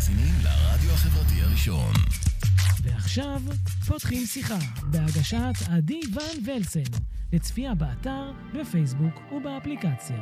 [0.00, 1.92] מאזינים לרדיו החברתי הראשון.
[2.82, 3.42] ועכשיו,
[3.86, 6.98] פותחים שיחה, בהגשת עדי ון ולסן,
[7.32, 10.16] לצפייה באתר, בפייסבוק ובאפליקציה.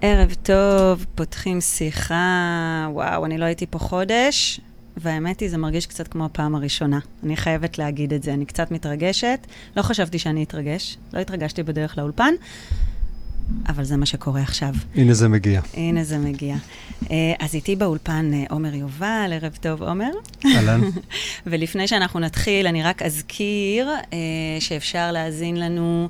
[0.00, 2.88] ערב טוב, פותחים שיחה.
[2.92, 4.60] וואו, אני לא הייתי פה חודש,
[4.96, 6.98] והאמת היא, זה מרגיש קצת כמו הפעם הראשונה.
[7.22, 9.46] אני חייבת להגיד את זה, אני קצת מתרגשת.
[9.76, 12.34] לא חשבתי שאני אתרגש, לא התרגשתי בדרך לאולפן,
[13.68, 14.74] אבל זה מה שקורה עכשיו.
[14.94, 15.60] הנה זה מגיע.
[15.74, 16.56] הנה זה מגיע.
[17.10, 20.10] אה, אז איתי באולפן אה, עומר יובל, ערב טוב, עומר.
[20.46, 20.80] אהלן.
[21.46, 24.18] ולפני שאנחנו נתחיל, אני רק אזכיר אה,
[24.60, 26.08] שאפשר להאזין לנו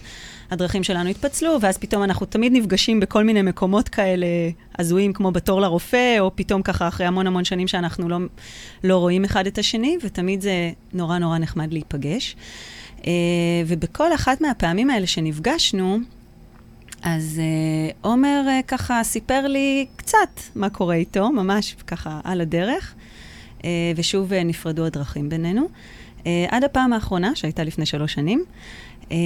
[0.52, 4.27] הדרכים שלנו התפצלו, ואז פתאום אנחנו תמיד נפגשים בכל מיני מקומות כאלה
[4.80, 8.17] הזויים, כמו בתור לרופא, או פתאום ככה אחרי המון המון שנים שאנחנו לא,
[8.83, 12.36] לא רואים אחד את השני, ותמיד זה נורא נורא נחמד להיפגש.
[13.08, 13.11] אה,
[13.67, 15.99] ובכל אחת מהפעמים האלה שנפגשנו,
[17.02, 22.95] אז אה, עומר אה, ככה סיפר לי קצת מה קורה איתו, ממש ככה על הדרך,
[23.95, 25.67] ושוב אה, נפרדו הדרכים בינינו.
[26.26, 28.43] אה, עד הפעם האחרונה, שהייתה לפני שלוש שנים,
[29.11, 29.17] אה,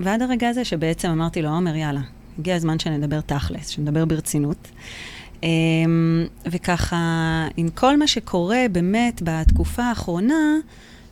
[0.00, 2.00] ועד הרגע הזה שבעצם אמרתי לו, עומר, יאללה,
[2.38, 4.68] הגיע הזמן שנדבר תכלס, שנדבר ברצינות.
[5.44, 5.48] אה,
[6.46, 6.96] וככה,
[7.56, 10.56] עם כל מה שקורה באמת בתקופה האחרונה,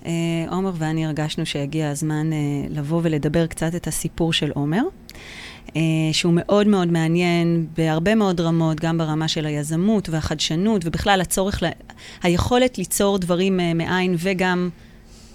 [0.07, 0.13] אה,
[0.51, 2.39] עומר ואני הרגשנו שהגיע הזמן אה,
[2.71, 4.83] לבוא ולדבר קצת את הסיפור של עומר.
[5.77, 5.81] אה,
[6.13, 11.67] שהוא מאוד מאוד מעניין בהרבה מאוד רמות, גם ברמה של היזמות והחדשנות, ובכלל הצורך, ל...
[12.23, 14.71] היכולת ליצור דברים אה, מאין, וגם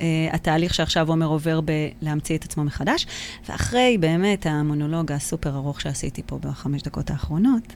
[0.01, 3.07] אה, התהליך שעכשיו עומר עובר בלהמציא את עצמו מחדש.
[3.49, 7.73] ואחרי באמת המונולוג הסופר ארוך שעשיתי פה בחמש דקות האחרונות,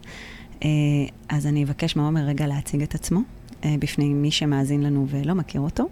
[0.64, 0.70] אה,
[1.30, 3.20] אז אני אבקש מעומר רגע להציג את עצמו
[3.66, 5.90] אה, בפני מי שמאזין לנו ולא מכיר אותו.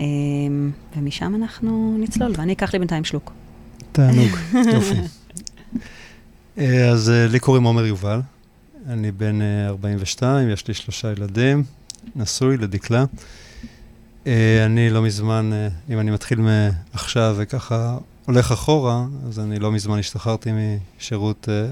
[0.00, 0.06] אה,
[0.96, 3.32] ומשם אנחנו נצלול, ואני אקח לי בינתיים שלוק.
[3.92, 4.30] תענוג,
[4.72, 4.94] יופי.
[6.58, 8.20] אה, אז אה, לי קוראים עומר יובל,
[8.88, 11.64] אני בן אה, 42, יש לי שלושה ילדים,
[12.16, 13.04] נשוי לדקלה.
[14.26, 19.72] אה, אני לא מזמן, אה, אם אני מתחיל מעכשיו וככה הולך אחורה, אז אני לא
[19.72, 20.50] מזמן השתחררתי
[20.98, 21.66] משירות אה,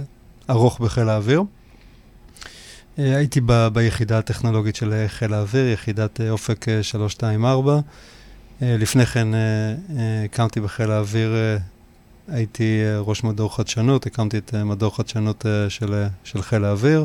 [0.51, 1.43] ארוך בחיל האוויר.
[2.99, 7.73] אה, הייתי ב- ביחידה הטכנולוגית של אה, חיל האוויר, יחידת אה, אופק אה, 324.
[7.73, 11.57] אה, לפני כן אה, אה, הקמתי בחיל האוויר, אה,
[12.33, 17.05] הייתי אה, ראש מדור חדשנות, הקמתי את אה, מדור חדשנות אה, של, של חיל האוויר.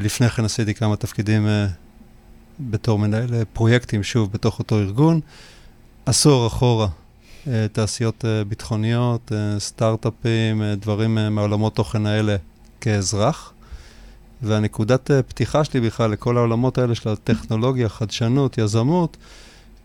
[0.00, 1.46] לפני כן עשיתי כמה תפקידים
[2.60, 5.20] בתור מנהל פרויקטים, שוב, בתוך אותו ארגון.
[6.06, 6.88] עשור אחורה,
[7.72, 12.36] תעשיות ביטחוניות, סטארט-אפים, דברים מעולמות תוכן האלה
[12.80, 13.52] כאזרח.
[14.42, 19.16] והנקודת פתיחה שלי בכלל לכל העולמות האלה של הטכנולוגיה, חדשנות, יזמות,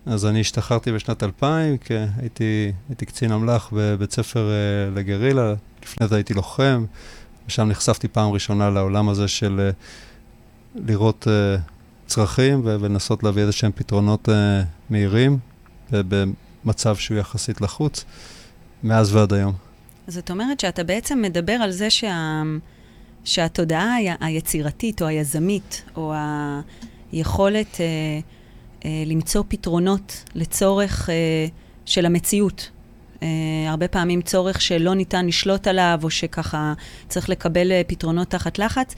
[0.06, 4.54] אז אני השתחררתי בשנת 2000, כי הייתי, הייתי קצין אמל"ח בבית ספר אה,
[4.94, 6.84] לגרילה, לפני זה הייתי לוחם,
[7.48, 9.70] ושם נחשפתי פעם ראשונה לעולם הזה של אה,
[10.86, 11.56] לראות אה,
[12.06, 15.38] צרכים ולנסות להביא איזה שהם פתרונות אה, מהירים,
[15.92, 18.04] ובמצב שהוא יחסית לחוץ,
[18.84, 19.52] מאז ועד היום.
[20.08, 22.42] זאת אומרת שאתה בעצם מדבר על זה שה...
[23.24, 26.14] שהתודעה ה- היצירתית או היזמית, או
[27.12, 28.20] היכולת אה,
[29.06, 31.14] למצוא פתרונות לצורך אה,
[31.84, 32.70] של המציאות.
[33.22, 33.28] אה,
[33.68, 36.72] הרבה פעמים צורך שלא ניתן לשלוט עליו, או שככה
[37.08, 38.94] צריך לקבל אה, פתרונות תחת לחץ,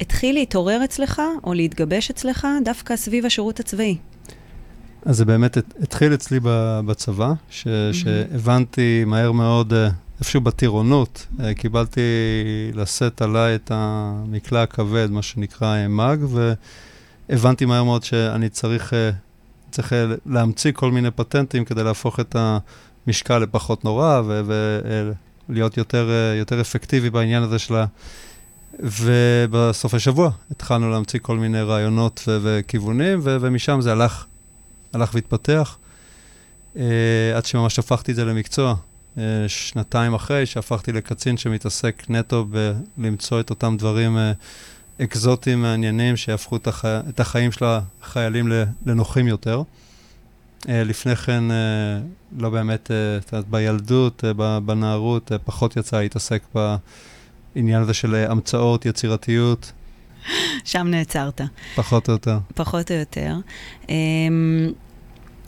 [0.00, 3.96] התחיל להתעורר אצלך, או להתגבש אצלך, דווקא סביב השירות הצבאי.
[5.06, 6.38] אז זה באמת הת- התחיל אצלי
[6.86, 9.88] בצבא, ש- שהבנתי מהר מאוד אה,
[10.20, 12.00] איפשהו בטירונות, אה, קיבלתי
[12.74, 16.18] לשאת עליי את המקלע הכבד, מה שנקרא מאג,
[17.32, 19.10] והבנתי מהר מאוד שאני צריך, אה,
[19.70, 22.36] צריך אה, להמציא כל מיני פטנטים כדי להפוך את
[23.06, 24.22] המשקל לפחות נורא
[25.48, 27.84] ולהיות יותר, יותר אפקטיבי בעניין הזה של ה...
[28.78, 34.24] ובסוף השבוע התחלנו להמציא כל מיני רעיונות וכיוונים, ומשם זה הלך,
[34.92, 35.78] הלך והתפתח,
[37.36, 38.74] עד שממש הפכתי את זה למקצוע.
[39.18, 42.46] אה, שנתיים אחרי שהפכתי לקצין שמתעסק נטו
[42.96, 44.32] בלמצוא את אותם דברים אה,
[45.00, 46.98] אקזוטיים מעניינים שיהפכו את, החי...
[47.08, 47.64] את החיים של
[48.02, 48.48] החיילים
[48.86, 49.62] לנוחים יותר.
[50.68, 51.44] אה, לפני כן,
[52.38, 54.24] לא באמת, את יודעת, בילדות,
[54.64, 59.72] בנערות, פחות יצא להתעסק בעניין הזה של המצאות, יצירתיות.
[60.64, 61.40] שם נעצרת.
[61.74, 62.38] פחות או יותר.
[62.54, 63.34] פחות או יותר.
[63.88, 64.72] אמ,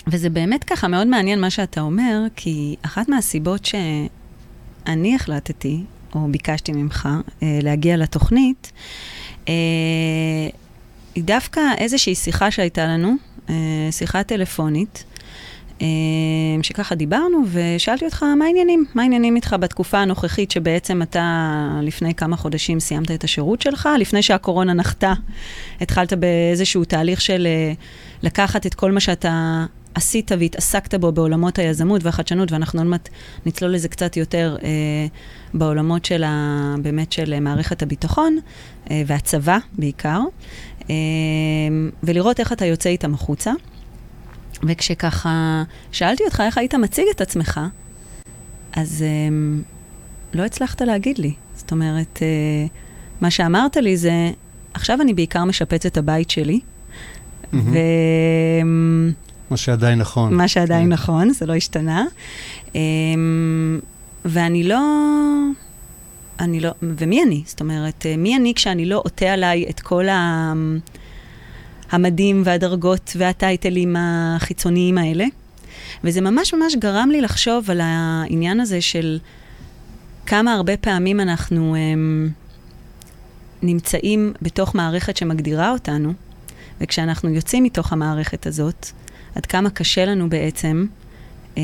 [0.06, 6.73] וזה באמת ככה מאוד מעניין מה שאתה אומר, כי אחת מהסיבות שאני החלטתי, או ביקשתי
[6.73, 7.08] ממך,
[7.43, 9.33] אה, להגיע לתוכנית, אה,
[11.14, 13.14] היא דווקא איזושהי שיחה שהייתה לנו,
[13.50, 13.55] אה,
[13.91, 15.05] שיחה טלפונית,
[15.82, 15.87] אה,
[16.62, 18.85] שככה דיברנו, ושאלתי אותך, מה העניינים?
[18.94, 23.88] מה העניינים איתך בתקופה הנוכחית שבעצם אתה לפני כמה חודשים סיימת את השירות שלך?
[23.99, 25.12] לפני שהקורונה נחתה,
[25.81, 27.73] התחלת באיזשהו תהליך של אה,
[28.23, 29.64] לקחת את כל מה שאתה
[29.94, 33.08] עשית והתעסקת בו בעולמות היזמות והחדשנות, ואנחנו עוד מעט
[33.46, 34.69] נצלול לזה קצת יותר אה,
[35.55, 38.38] בעולמות של ה, באמת של מערכת הביטחון
[38.91, 40.20] אה, והצבא בעיקר,
[40.91, 40.94] אה,
[42.02, 43.52] ולראות איך אתה יוצא איתם החוצה.
[44.62, 45.62] וכשככה
[45.93, 47.61] שאלתי אותך איך היית מציג את עצמך,
[48.73, 49.58] אז אה,
[50.35, 51.32] לא הצלחת להגיד לי.
[51.55, 52.67] זאת אומרת, אה,
[53.20, 54.31] מה שאמרת לי זה,
[54.75, 56.61] עכשיו אני בעיקר משפץ את הבית שלי,
[57.52, 57.56] mm-hmm.
[59.50, 60.35] מה שעדיין נכון.
[60.35, 60.93] מה שעדיין כן.
[60.93, 62.05] נכון, זה לא השתנה.
[62.75, 63.81] אמ,
[64.25, 64.81] ואני לא...
[66.41, 66.70] אני לא...
[66.82, 67.43] ומי אני?
[67.46, 70.52] זאת אומרת, מי אני כשאני לא עוטה עליי את כל ה...
[71.91, 75.25] המדים והדרגות והטייטלים החיצוניים האלה?
[76.05, 79.19] וזה ממש ממש גרם לי לחשוב על העניין הזה של
[80.26, 82.29] כמה הרבה פעמים אנחנו הם, אמ,
[83.62, 86.12] נמצאים בתוך מערכת שמגדירה אותנו,
[86.81, 88.91] וכשאנחנו יוצאים מתוך המערכת הזאת,
[89.34, 90.86] עד כמה קשה לנו בעצם
[91.58, 91.62] אה,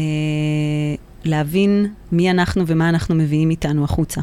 [1.25, 4.21] להבין מי אנחנו ומה אנחנו מביאים איתנו החוצה.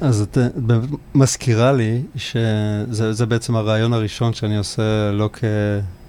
[0.00, 0.38] אז את
[1.14, 5.30] מזכירה לי שזה בעצם הרעיון הראשון שאני עושה לא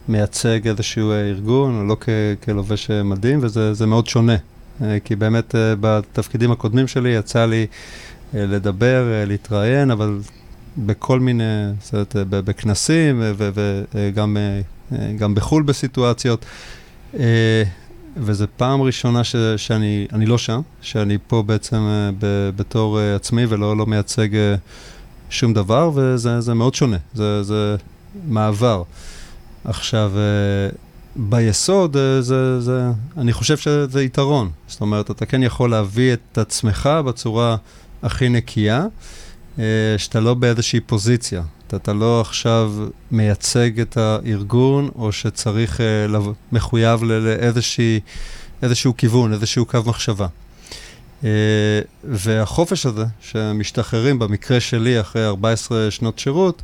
[0.07, 2.09] כמייצג איזשהו ארגון, או לא כ,
[2.43, 4.35] כלובש מדים, וזה מאוד שונה.
[4.81, 7.67] אה, כי באמת אה, בתפקידים הקודמים שלי יצא לי
[8.35, 10.19] אה, לדבר, להתראיין, אבל
[10.77, 11.43] בכל מיני,
[11.81, 13.21] זאת אומרת, בכנסים
[13.93, 14.37] וגם
[15.17, 16.45] גם בחו"ל בסיטואציות.
[17.19, 17.63] אה,
[18.17, 23.45] וזו פעם ראשונה ש, שאני לא שם, שאני פה בעצם אה, ב, בתור אה, עצמי
[23.45, 24.27] ולא לא מייצג
[25.29, 27.75] שום דבר, וזה מאוד שונה, זה, זה
[28.27, 28.83] מעבר.
[29.63, 30.11] עכשיו,
[31.15, 34.49] ביסוד, זה, זה, אני חושב שזה יתרון.
[34.67, 37.55] זאת אומרת, אתה כן יכול להביא את עצמך בצורה
[38.03, 38.85] הכי נקייה,
[39.97, 41.43] שאתה לא באיזושהי פוזיציה.
[41.73, 42.73] אתה, לא עכשיו
[43.11, 47.03] מייצג את הארגון, או שצריך, אה, לב, מחויב
[48.61, 50.27] לאיזשהו כיוון, איזשהו קו מחשבה.
[51.23, 51.29] אה,
[52.03, 56.61] והחופש הזה, שמשתחררים, במקרה שלי, אחרי 14 שנות שירות,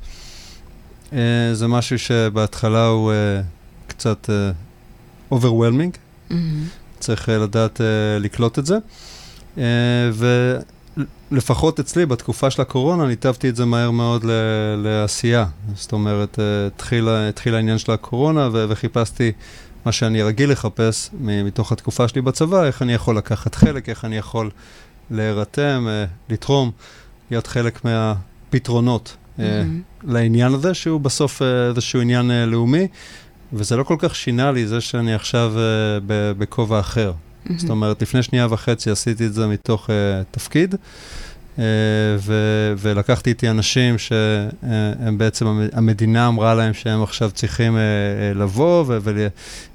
[1.13, 1.19] אה,
[1.53, 3.41] זה משהו שבהתחלה הוא אה,
[3.87, 4.51] קצת אה,
[5.37, 5.97] overwhelming.
[6.29, 6.33] Mm-hmm.
[6.99, 8.77] צריך אה, לדעת אה, לקלוט את זה.
[9.57, 9.63] אה,
[10.13, 10.57] ו...
[11.31, 14.25] לפחות אצלי, בתקופה של הקורונה, ניתבתי את זה מהר מאוד
[14.77, 15.45] לעשייה.
[15.75, 19.31] זאת אומרת, אה, התחיל, התחיל העניין של הקורונה ו- וחיפשתי
[19.85, 24.17] מה שאני רגיל לחפש מתוך התקופה שלי בצבא, איך אני יכול לקחת חלק, איך אני
[24.17, 24.49] יכול
[25.11, 26.71] להירתם, אה, לתרום,
[27.31, 29.41] להיות חלק מהפתרונות mm-hmm.
[30.03, 32.87] לעניין הזה, שהוא בסוף איזשהו עניין לאומי,
[33.53, 35.53] וזה לא כל כך שינה לי זה שאני עכשיו
[36.37, 37.13] בכובע אחר.
[37.47, 37.53] Mm-hmm.
[37.57, 39.91] זאת אומרת, לפני שנייה וחצי עשיתי את זה מתוך uh,
[40.31, 41.59] תפקיד, uh,
[42.19, 47.79] ו- ולקחתי איתי אנשים שהם בעצם, המדינה אמרה להם שהם עכשיו צריכים uh,
[48.37, 48.85] לבוא,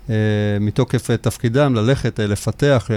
[0.09, 2.93] ומתוקף uh, תפקידם ללכת, uh, לפתח, uh,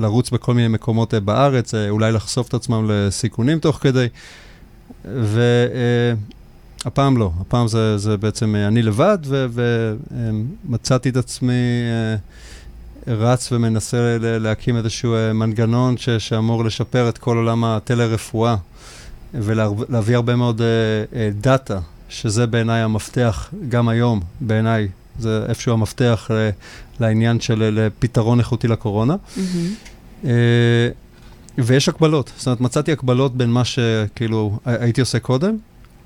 [0.00, 4.06] לרוץ בכל מיני מקומות uh, בארץ, uh, אולי לחשוף את עצמם לסיכונים תוך כדי.
[6.84, 9.18] והפעם uh, לא, הפעם זה, זה בעצם uh, אני לבד,
[10.64, 11.52] ומצאתי את עצמי...
[12.16, 12.20] Uh,
[13.06, 18.56] רץ ומנסה להקים איזשהו אה, מנגנון ש, שאמור לשפר את כל עולם הטלרפואה
[19.34, 20.60] ולהביא הרבה מאוד
[21.40, 28.68] דאטה, שזה בעיניי המפתח גם היום, בעיניי, זה איפשהו המפתח uh, לעניין של פתרון איכותי
[28.68, 29.14] לקורונה.
[29.14, 29.40] Mm-hmm.
[30.24, 30.88] אה,
[31.58, 35.56] ויש הקבלות, זאת אומרת, מצאתי הקבלות בין מה שכאילו הייתי עושה קודם,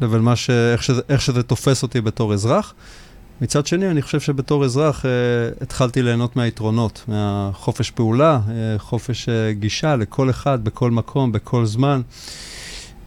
[0.00, 0.50] לבין מה ש...
[0.50, 2.74] איך שזה, איך שזה תופס אותי בתור אזרח.
[3.40, 5.10] מצד שני, אני חושב שבתור אזרח אה,
[5.60, 12.00] התחלתי ליהנות מהיתרונות, מהחופש פעולה, אה, חופש אה, גישה לכל אחד, בכל מקום, בכל זמן.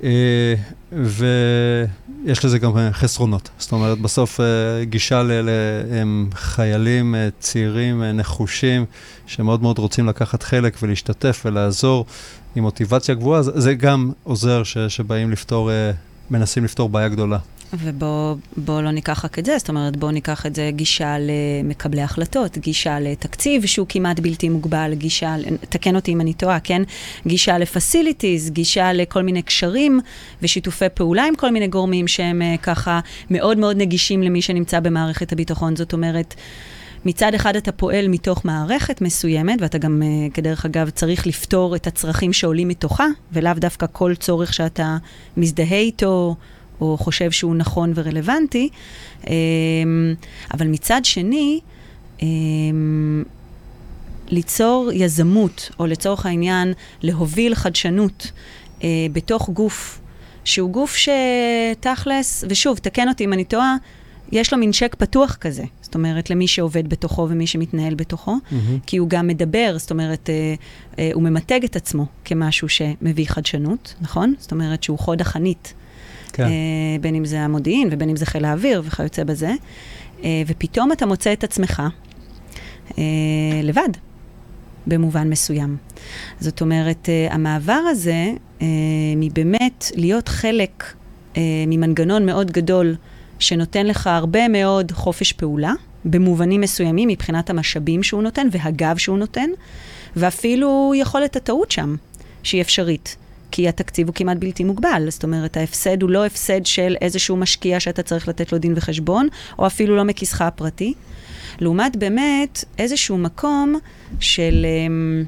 [0.04, 0.56] אה,
[0.92, 3.50] ויש לזה גם אה, חסרונות.
[3.58, 4.46] זאת אומרת, בסוף אה,
[4.84, 8.86] גישה לחיילים צעירים, נחושים,
[9.25, 12.06] שמאוד מאוד רוצים לקחת חלק ולהשתתף ולעזור
[12.56, 15.70] עם מוטיבציה גבוהה, זה גם עוזר ש, שבאים לפתור,
[16.30, 17.38] מנסים לפתור בעיה גדולה.
[17.80, 22.58] ובואו לא ניקח רק את זה, זאת אומרת, בואו ניקח את זה גישה למקבלי החלטות,
[22.58, 25.36] גישה לתקציב שהוא כמעט בלתי מוגבל, גישה,
[25.70, 26.82] תקן אותי אם אני טועה, כן?
[27.27, 30.00] גישה לפסיליטיז, גישה לכל מיני קשרים
[30.42, 33.00] ושיתופי פעולה עם כל מיני גורמים שהם uh, ככה
[33.30, 35.75] מאוד מאוד נגישים למי שנמצא במערכת הביטחון.
[35.75, 36.34] זאת אומרת,
[37.06, 41.88] מצד אחד אתה פועל מתוך מערכת מסוימת, ואתה גם, uh, כדרך אגב, צריך לפתור את
[41.88, 44.98] הצרכים שעולים מתוכה, ולאו דווקא כל צורך שאתה
[45.38, 46.36] מזדהה איתו.
[46.82, 48.70] או חושב שהוא נכון ורלוונטי,
[49.27, 49.34] אמ,
[50.53, 51.60] אבל מצד שני,
[52.22, 53.24] אמ,
[54.27, 58.32] ליצור יזמות, או לצורך העניין, להוביל חדשנות
[58.84, 60.00] אה, בתוך גוף,
[60.44, 63.75] שהוא גוף שתכלס, ושוב, תקן אותי אם אני טועה,
[64.32, 65.63] יש לו מין צ'ק פתוח כזה.
[65.82, 68.56] זאת אומרת, למי שעובד בתוכו ומי שמתנהל בתוכו, mm-hmm.
[68.86, 70.53] כי הוא גם מדבר, זאת אומרת, אה,
[71.00, 74.34] אה, הוא ממתג את עצמו כמשהו שמביא חדשנות, נכון?
[74.39, 75.74] זאת אומרת שהוא חוד החנית
[76.34, 76.44] כן.
[76.44, 76.50] אה,
[77.02, 79.54] בין אם זה המודיעין ובין אם זה חיל האוויר וכיוצא בזה,
[80.24, 81.84] אה, ופתאום אתה מוצא את עצמך
[82.98, 83.04] אה,
[83.63, 83.90] לבד,
[84.88, 85.78] במובן מסוים.
[86.40, 88.32] זאת אומרת, המעבר הזה
[89.18, 90.94] מבאמת להיות חלק
[91.68, 92.96] ממנגנון מאוד גדול,
[93.40, 95.74] שנותן לך הרבה מאוד חופש פעולה,
[96.06, 99.50] במובנים מסוימים מבחינת המשאבים שהוא נותן והגב שהוא נותן,
[100.16, 101.96] ואפילו יכולת הטעות שם,
[102.44, 103.16] שהיא אפשרית.
[103.55, 105.05] כי התקציב הוא כמעט בלתי מוגבל.
[105.10, 109.27] זאת אומרת, ההפסד הוא לא הפסד של איזשהו משקיע שאתה צריך לתת לו דין וחשבון,
[109.60, 110.93] או אפילו לא מכיסך הפרטי.
[111.60, 113.75] לעומת באמת איזשהו מקום
[114.19, 115.24] של, אמ,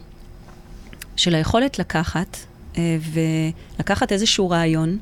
[1.15, 2.37] של היכולת לקחת
[2.77, 2.97] אה,
[3.77, 4.97] ולקחת איזשהו רעיון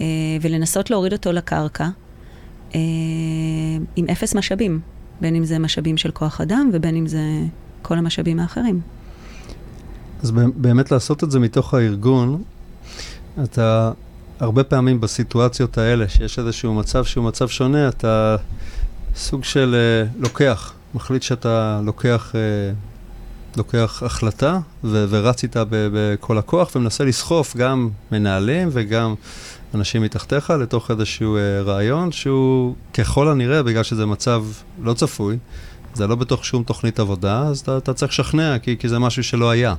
[0.00, 0.06] אה,
[0.40, 1.88] ולנסות להוריד אותו לקרקע
[2.74, 2.80] אה,
[3.96, 4.80] עם אפס משאבים,
[5.20, 7.22] בין אם זה משאבים של כוח אדם ובין אם זה
[7.82, 8.80] כל המשאבים האחרים.
[10.22, 12.42] אז באמת לעשות את זה מתוך הארגון,
[13.42, 13.92] אתה
[14.40, 18.36] הרבה פעמים בסיטואציות האלה, שיש איזשהו מצב שהוא מצב שונה, אתה
[19.16, 26.76] סוג של uh, לוקח, מחליט שאתה לוקח, uh, לוקח החלטה ו- ורץ איתה בכל הכוח
[26.76, 29.14] ומנסה לסחוף גם מנהלים וגם
[29.74, 34.44] אנשים מתחתיך לתוך איזשהו uh, רעיון שהוא ככל הנראה, בגלל שזה מצב
[34.82, 35.38] לא צפוי,
[35.94, 39.24] זה לא בתוך שום תוכנית עבודה, אז אתה, אתה צריך לשכנע, כי, כי זה משהו
[39.24, 39.74] שלא היה.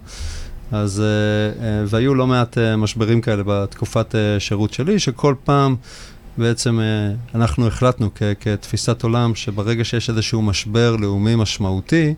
[0.71, 5.75] אז, uh, uh, והיו לא מעט uh, משברים כאלה בתקופת שירות שלי, שכל פעם
[6.37, 6.79] בעצם
[7.35, 12.13] אנחנו החלטנו כ- כתפיסת עולם, שברגע שיש איזשהו משבר לאומי משמעותי,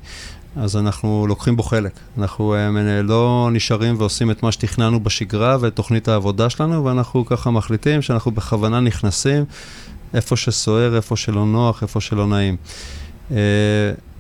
[0.55, 1.91] אז אנחנו לוקחים בו חלק.
[2.17, 2.55] אנחנו
[3.03, 8.31] לא נשארים ועושים את מה שתכננו בשגרה ואת תוכנית העבודה שלנו, ואנחנו ככה מחליטים שאנחנו
[8.31, 9.45] בכוונה נכנסים
[10.13, 12.57] איפה שסוער, איפה שלא נוח, איפה שלא נעים.
[13.31, 13.37] אה,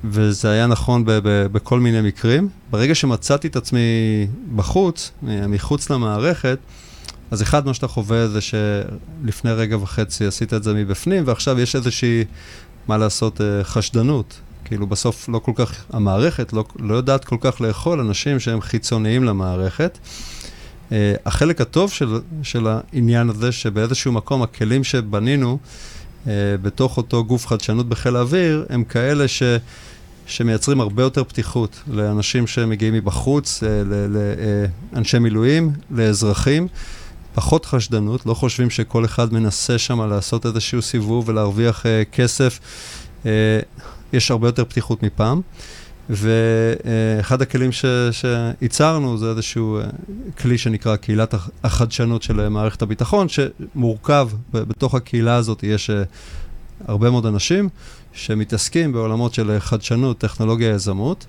[0.03, 1.03] וזה היה נכון
[1.51, 2.49] בכל מיני מקרים.
[2.71, 3.79] ברגע שמצאתי את עצמי
[4.55, 6.59] בחוץ, מחוץ למערכת,
[7.31, 11.75] אז אחד, מה שאתה חווה זה שלפני רגע וחצי עשית את זה מבפנים, ועכשיו יש
[11.75, 12.23] איזושהי,
[12.87, 14.39] מה לעשות, אה, חשדנות.
[14.65, 19.23] כאילו בסוף לא כל כך, המערכת לא, לא יודעת כל כך לאכול אנשים שהם חיצוניים
[19.23, 19.97] למערכת.
[21.25, 25.69] החלק הטוב של, של העניין הזה, שבאיזשהו מקום הכלים שבנינו, אה,
[26.61, 29.43] בתוך אותו גוף חדשנות בחיל האוויר, הם כאלה ש...
[30.27, 33.83] שמייצרים הרבה יותר פתיחות לאנשים שמגיעים מבחוץ, אה,
[34.93, 36.67] לאנשי מילואים, לאזרחים.
[37.33, 42.59] פחות חשדנות, לא חושבים שכל אחד מנסה שם לעשות איזשהו סיבוב ולהרוויח כסף.
[44.13, 45.41] יש הרבה יותר פתיחות מפעם.
[46.09, 47.69] ואחד הכלים
[48.11, 49.83] שייצרנו זה איזשהו אה,
[50.41, 51.33] כלי שנקרא קהילת
[51.63, 56.03] החדשנות של מערכת הביטחון, שמורכב, בתוך הקהילה הזאת יש אה,
[56.87, 57.69] הרבה מאוד אנשים
[58.13, 61.25] שמתעסקים בעולמות של חדשנות, טכנולוגיה, יזמות,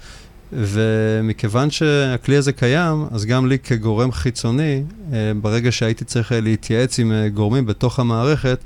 [0.53, 7.13] ומכיוון שהכלי הזה קיים, אז גם לי כגורם חיצוני, אה, ברגע שהייתי צריך להתייעץ עם
[7.35, 8.59] גורמים בתוך המערכת,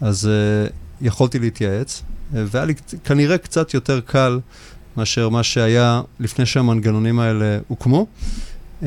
[0.00, 0.30] אז
[1.00, 2.02] יכולתי להתייעץ,
[2.32, 4.40] והיה לי כנראה קצת יותר קל.
[4.96, 8.06] מאשר מה שהיה לפני שהמנגנונים האלה הוקמו.
[8.82, 8.84] Uh,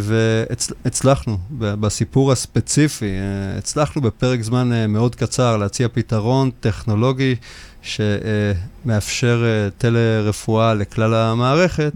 [0.00, 7.34] והצלחנו, בסיפור הספציפי, uh, הצלחנו בפרק זמן uh, מאוד קצר להציע פתרון טכנולוגי
[7.82, 9.44] שמאפשר
[9.78, 11.92] טלרפואה לכלל המערכת.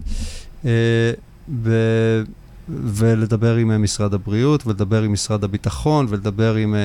[2.69, 6.75] ולדבר עם משרד הבריאות, ולדבר עם משרד הביטחון, ולדבר עם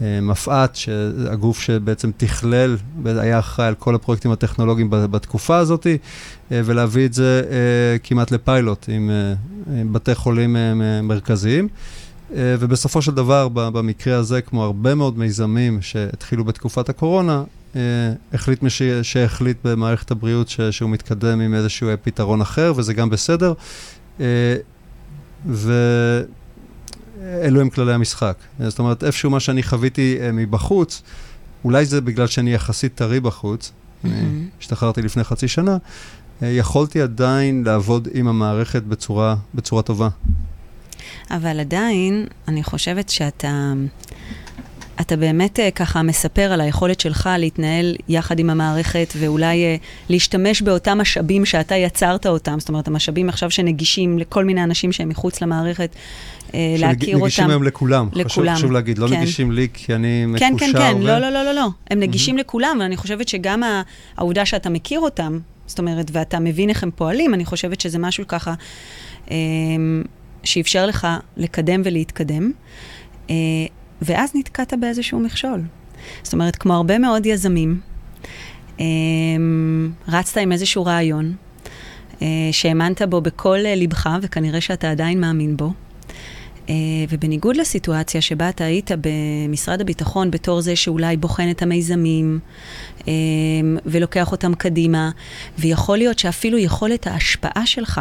[0.00, 0.78] מפא"ת,
[1.30, 7.42] הגוף שבעצם תכלל, היה אחראי על כל הפרויקטים הטכנולוגיים בתקופה הזאת, uh, ולהביא את זה
[7.44, 9.10] uh, כמעט לפיילוט עם,
[9.80, 10.56] עם בתי חולים
[11.02, 11.68] מרכזיים.
[12.34, 17.44] אה, ובסופו של דבר, במקרה הזה, כמו הרבה מאוד מיזמים שהתחילו בתקופת הקורונה,
[17.76, 17.80] אה,
[18.32, 18.70] החליט מי
[19.02, 23.52] שהחליט במערכת הבריאות ש, שהוא מתקדם עם איזשהו פתרון אחר, וזה גם בסדר.
[24.20, 24.56] אה,
[27.20, 28.36] ואלו הם כללי המשחק.
[28.60, 31.02] זאת אומרת, איפשהו מה שאני חוויתי מבחוץ,
[31.64, 34.08] אולי זה בגלל שאני יחסית טרי בחוץ, mm-hmm.
[34.60, 35.76] השתחררתי לפני חצי שנה,
[36.42, 40.08] יכולתי עדיין לעבוד עם המערכת בצורה, בצורה טובה.
[41.30, 43.72] אבל עדיין, אני חושבת שאתה...
[45.00, 50.98] אתה באמת אה, ככה מספר על היכולת שלך להתנהל יחד עם המערכת ואולי להשתמש באותם
[50.98, 55.90] משאבים שאתה יצרת אותם, זאת אומרת, המשאבים עכשיו שנגישים לכל מיני אנשים שהם מחוץ למערכת,
[56.54, 57.18] להכיר אותם.
[57.18, 58.08] שנגישים היום לכולם.
[58.12, 58.26] לכולם.
[58.28, 59.16] חשוב, חשוב להגיד, לא כן.
[59.20, 60.72] נגישים לי כי אני כן, מקושר.
[60.72, 61.06] כן, כן, ו...
[61.06, 61.66] לא, לא, לא, לא, לא.
[61.90, 62.40] הם נגישים mm-hmm.
[62.40, 63.62] לכולם, ואני חושבת שגם
[64.16, 68.26] העובדה שאתה מכיר אותם, זאת אומרת, ואתה מבין איך הם פועלים, אני חושבת שזה משהו
[68.26, 68.54] ככה...
[69.26, 69.30] Uh,
[70.46, 72.50] שאפשר לך לקדם ולהתקדם,
[73.30, 73.34] אה,
[74.02, 75.62] ואז נתקעת באיזשהו מכשול.
[76.22, 77.80] זאת אומרת, כמו הרבה מאוד יזמים,
[78.80, 78.84] אה,
[80.08, 81.34] רצת עם איזשהו רעיון,
[82.22, 85.72] אה, שהאמנת בו בכל ליבך, וכנראה שאתה עדיין מאמין בו.
[86.66, 86.68] Uh,
[87.08, 92.38] ובניגוד לסיטואציה שבה אתה היית במשרד הביטחון בתור זה שאולי בוחן את המיזמים
[92.98, 93.04] uh,
[93.86, 95.10] ולוקח אותם קדימה,
[95.58, 98.00] ויכול להיות שאפילו יכולת ההשפעה שלך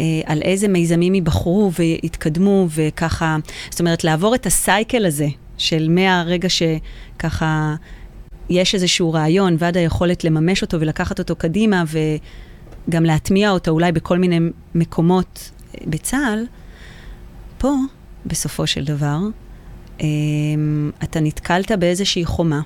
[0.00, 3.36] אה, על איזה מיזמים ייבחרו ויתקדמו, וככה,
[3.70, 7.74] זאת אומרת, לעבור את הסייקל הזה של מהרגע שככה
[8.48, 11.84] יש איזשהו רעיון ועד היכולת לממש אותו ולקחת אותו קדימה,
[12.88, 14.40] וגם להטמיע אותו אולי בכל מיני
[14.74, 16.44] מקומות אה, בצה"ל,
[17.64, 17.74] פה,
[18.26, 19.18] בסופו של דבר,
[20.00, 20.06] אה,
[21.02, 22.60] אתה נתקלת באיזושהי חומה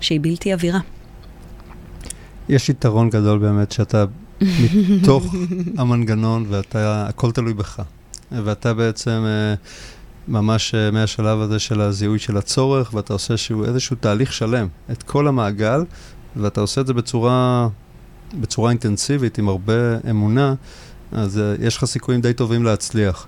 [0.00, 0.80] שהיא בלתי עבירה.
[2.48, 4.04] יש יתרון גדול באמת שאתה
[4.88, 5.34] מתוך
[5.78, 7.82] המנגנון, ואתה, הכל תלוי בך.
[8.32, 9.54] ואתה בעצם אה,
[10.28, 15.02] ממש אה, מהשלב הזה של הזיהוי של הצורך, ואתה עושה שהוא, איזשהו תהליך שלם, את
[15.02, 15.84] כל המעגל,
[16.36, 17.68] ואתה עושה את זה בצורה,
[18.40, 20.54] בצורה אינטנסיבית, עם הרבה אמונה,
[21.12, 23.26] אז יש לך סיכויים די טובים להצליח.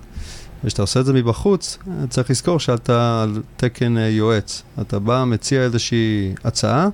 [0.63, 1.77] וכשאתה עושה את זה מבחוץ,
[2.09, 4.63] צריך לזכור שאתה על תקן uh, יועץ.
[4.81, 6.87] אתה בא, מציע איזושהי הצעה,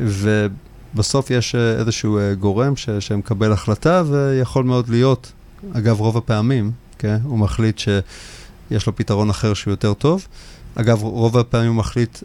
[0.00, 0.46] ו...
[0.94, 5.32] בסוף יש אה, איזשהו אה, גורם ש, שמקבל החלטה, ויכול מאוד להיות,
[5.72, 10.26] אגב, רוב הפעמים, כן, הוא מחליט שיש לו פתרון אחר שהוא יותר טוב.
[10.74, 12.18] אגב, רוב הפעמים הוא מחליט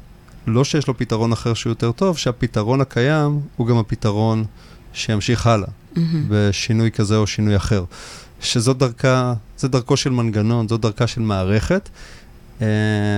[0.48, 4.46] לא שיש לו פתרון אחר שהוא יותר טוב, שהפתרון הקיים הוא גם הפתרון
[4.94, 6.00] שימשיך הלאה, mm-hmm.
[6.30, 7.84] בשינוי כזה או שינוי אחר.
[8.42, 11.90] שזאת דרכה, זה דרכו של מנגנון, זאת דרכה של מערכת.
[12.60, 12.62] Uh,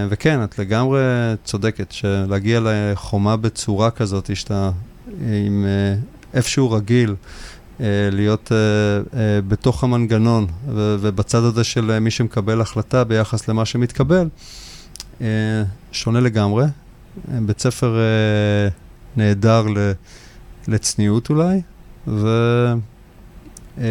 [0.10, 1.02] וכן, את לגמרי
[1.44, 4.72] צודקת, שלהגיע לחומה בצורה כזאת, שאתה
[5.22, 5.96] עם אה,
[6.34, 7.16] איפשהו רגיל.
[7.82, 8.52] אה, להיות
[9.48, 14.28] בתוך המנגנון ו- ובצד הזה של מי שמקבל החלטה ביחס למה שמתקבל,
[15.92, 16.66] שונה לגמרי.
[17.28, 17.98] בית ספר
[19.18, 19.66] נהדר
[20.68, 21.62] לצניעות אולי,
[22.08, 22.91] והעניין
[23.78, 23.82] uh,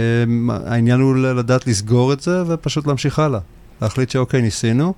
[0.93, 3.41] הוא לדעת לסגור את זה ופשוט להמשיך הלאה.
[3.83, 4.95] להחליט שאוקיי, ניסינו,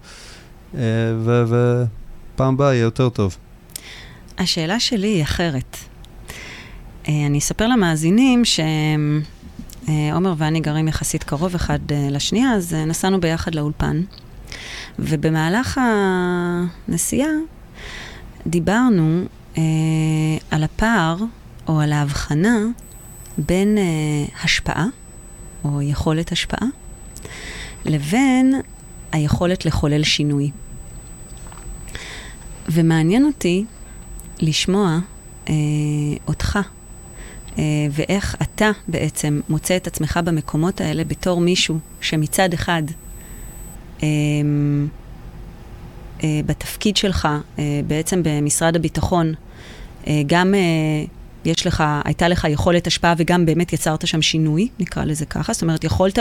[0.72, 0.76] uh,
[1.24, 3.36] ופעם הבאה יהיה יותר טוב.
[4.38, 5.76] השאלה שלי היא אחרת.
[7.08, 13.20] אה, אני אספר למאזינים שעומר ואני גרים יחסית קרוב אחד אה, לשנייה, אז אה, נסענו
[13.20, 14.02] ביחד לאולפן.
[14.98, 15.80] ובמהלך
[16.88, 17.30] הנסיעה
[18.46, 19.24] דיברנו
[19.58, 19.62] אה,
[20.50, 21.16] על הפער
[21.68, 22.58] או על ההבחנה
[23.38, 23.84] בין אה,
[24.44, 24.86] השפעה
[25.64, 26.68] או יכולת השפעה
[27.84, 28.54] לבין
[29.12, 30.50] היכולת לחולל שינוי.
[32.68, 33.64] ומעניין אותי
[34.40, 34.98] לשמוע
[35.48, 35.54] אה,
[36.28, 36.58] אותך
[37.58, 42.82] אה, ואיך אתה בעצם מוצא את עצמך במקומות האלה בתור מישהו שמצד אחד
[44.02, 44.08] אה,
[46.24, 47.28] אה, בתפקיד שלך,
[47.86, 49.34] בעצם במשרד הביטחון,
[50.26, 50.54] גם
[51.44, 55.52] יש לך, הייתה לך יכולת השפעה וגם באמת יצרת שם שינוי, נקרא לזה ככה.
[55.52, 56.18] זאת אומרת, יכולת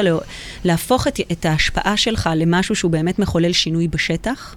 [0.64, 4.56] להפוך את, את ההשפעה שלך למשהו שהוא באמת מחולל שינוי בשטח,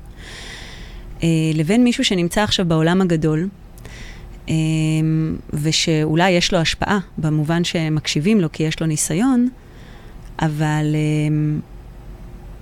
[1.54, 3.48] לבין מישהו שנמצא עכשיו בעולם הגדול,
[4.48, 9.48] אמ, ושאולי יש לו השפעה, במובן שמקשיבים לו כי יש לו ניסיון,
[10.38, 11.60] אבל אמ,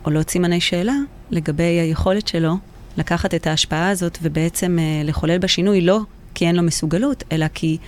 [0.02, 0.94] עולות סימני שאלה
[1.30, 2.56] לגבי היכולת שלו
[2.96, 6.00] לקחת את ההשפעה הזאת ובעצם אה, לחולל בה שינוי, לא
[6.34, 7.78] כי אין לו מסוגלות, אלא כי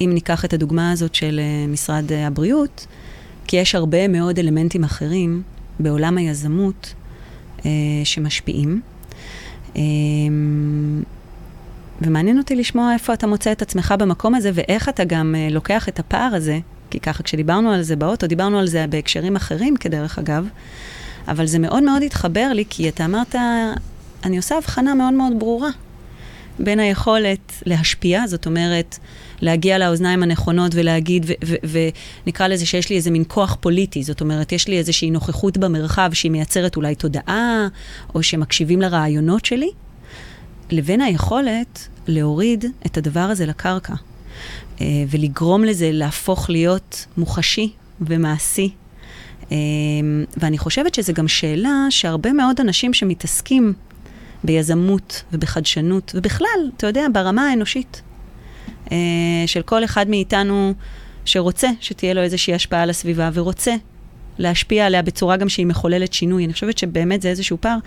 [0.00, 2.86] אם ניקח את הדוגמה הזאת של אה, משרד הבריאות,
[3.46, 5.42] כי יש הרבה מאוד אלמנטים אחרים
[5.80, 6.94] בעולם היזמות
[7.66, 7.70] אה,
[8.04, 8.80] שמשפיעים.
[9.76, 9.82] אה,
[12.02, 15.88] ומעניין אותי לשמוע איפה אתה מוצא את עצמך במקום הזה, ואיך אתה גם אה, לוקח
[15.88, 16.58] את הפער הזה,
[16.90, 20.48] כי ככה כשדיברנו על זה באוטו, דיברנו על זה בהקשרים אחרים, כדרך אגב,
[21.28, 23.34] אבל זה מאוד מאוד התחבר לי, כי אתה אמרת,
[24.24, 25.70] אני עושה הבחנה מאוד מאוד ברורה
[26.58, 28.98] בין היכולת להשפיע, זאת אומרת,
[29.40, 31.26] להגיע לאוזניים הנכונות ולהגיד,
[32.24, 36.10] ונקרא לזה שיש לי איזה מין כוח פוליטי, זאת אומרת, יש לי איזושהי נוכחות במרחב
[36.12, 37.68] שהיא מייצרת אולי תודעה,
[38.14, 39.70] או שמקשיבים לרעיונות שלי,
[40.70, 43.94] לבין היכולת להוריד את הדבר הזה לקרקע,
[44.80, 48.70] אה, ולגרום לזה להפוך להיות מוחשי ומעשי.
[49.52, 49.56] אה,
[50.36, 53.72] ואני חושבת שזו גם שאלה שהרבה מאוד אנשים שמתעסקים
[54.44, 58.02] ביזמות ובחדשנות, ובכלל, אתה יודע, ברמה האנושית,
[58.92, 58.96] אה,
[59.46, 60.74] של כל אחד מאיתנו
[61.24, 63.74] שרוצה שתהיה לו איזושהי השפעה על הסביבה, ורוצה
[64.38, 66.44] להשפיע עליה בצורה גם שהיא מחוללת שינוי.
[66.44, 67.78] אני חושבת שבאמת זה איזשהו פער.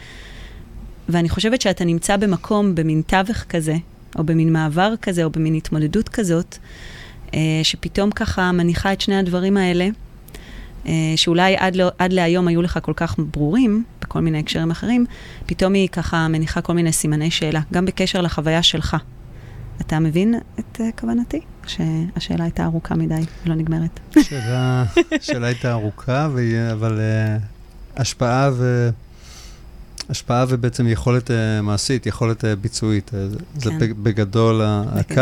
[1.10, 3.76] ואני חושבת שאתה נמצא במקום, במין תווך כזה,
[4.18, 6.58] או במין מעבר כזה, או במין התמודדות כזאת,
[7.34, 9.88] אה, שפתאום ככה מניחה את שני הדברים האלה,
[10.86, 15.06] אה, שאולי עד, לא, עד להיום היו לך כל כך ברורים, בכל מיני הקשרים אחרים,
[15.45, 18.98] פתאום היא ככה מניחה כל מיני סימני שאלה, גם בקשר לחוויה שלך.
[19.82, 21.41] אתה מבין את uh, כוונתי?
[21.67, 24.00] שהשאלה הייתה ארוכה מדי, לא נגמרת.
[24.17, 26.28] השאלה, השאלה הייתה ארוכה,
[26.72, 28.89] אבל uh, השפעה ו...
[30.10, 33.10] השפעה ובעצם יכולת uh, מעשית, יכולת uh, ביצועית.
[33.10, 33.39] כן.
[33.56, 33.72] זה
[34.04, 35.22] בגדול הקו.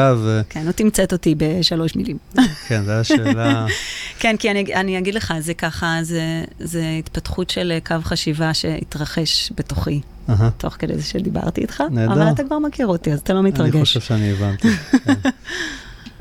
[0.50, 2.17] כן, לא תמצאת אותי בשלוש מילים.
[2.67, 3.65] כן, זו השאלה.
[4.19, 9.52] כן, כי אני, אני אגיד לך, זה ככה, זה, זה התפתחות של קו חשיבה שהתרחש
[9.58, 10.02] בתוכי.
[10.30, 10.32] Uh-huh.
[10.58, 12.13] תוך כדי זה שדיברתי איתך, נהדר.
[12.13, 13.76] אבל אתה כבר מכיר אותי, אז אתה לא מתרגש.
[13.76, 14.67] אני חושב שאני הבנתי.
[15.06, 15.13] כן.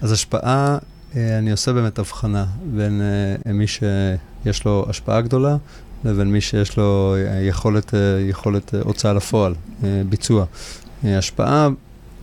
[0.03, 0.79] אז השפעה,
[1.15, 3.03] אני עושה באמת הבחנה בין
[3.47, 5.57] מי שיש לו השפעה גדולה
[6.07, 9.55] לבין מי שיש לו אה, יכולת, אה, יכולת אה, הוצאה לפועל,
[10.09, 10.45] ביצוע.
[11.05, 11.69] השפעה,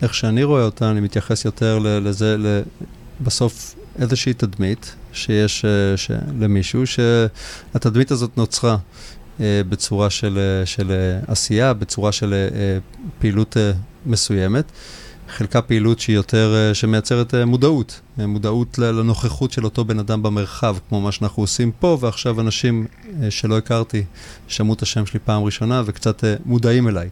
[0.02, 2.38] איך שאני רואה אותה, אני מתייחס יותר לזה,
[3.22, 5.66] בסוף איזושהי תדמית שיש
[5.96, 8.78] ש, למישהו, שהתדמית הזאת נוצרה
[9.40, 10.92] בצורה של, של
[11.28, 12.34] עשייה, בצורה של
[13.20, 13.58] פעילות
[14.06, 14.66] מסוימת.
[15.34, 20.24] חלקה פעילות שהיא יותר, אה, שמייצרת אה, מודעות, אה, מודעות לנוכחות של אותו בן אדם
[20.24, 22.88] במרחב, כמו מה שאנחנו עושים פה, ועכשיו אנשים
[23.30, 24.04] שלא הכרתי
[24.48, 27.10] שמעו את השם שלי פעם ראשונה וקצת מודעים אליי,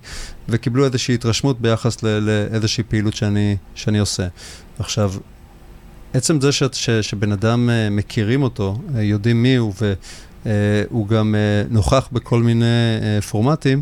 [0.50, 4.28] וקיבלו איזושהי התרשמות ביחס לאיזושהי פעילות שאני, שאני עושה.
[4.80, 5.14] עכשיו,
[6.14, 9.74] עצם זה ש, ש, שבן אדם מכירים אותו, יודעים מי הוא,
[10.46, 11.36] והוא גם
[11.70, 12.66] נוכח בכל מיני
[13.30, 13.82] פורמטים,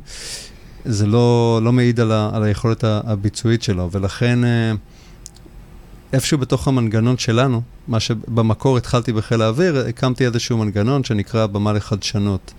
[0.92, 4.74] זה לא, לא מעיד על, ה, על היכולת הביצועית שלו, ולכן אה,
[6.14, 12.54] איפשהו בתוך המנגנון שלנו, מה שבמקור התחלתי בחיל האוויר, הקמתי איזשהו מנגנון שנקרא במה לחדשנות.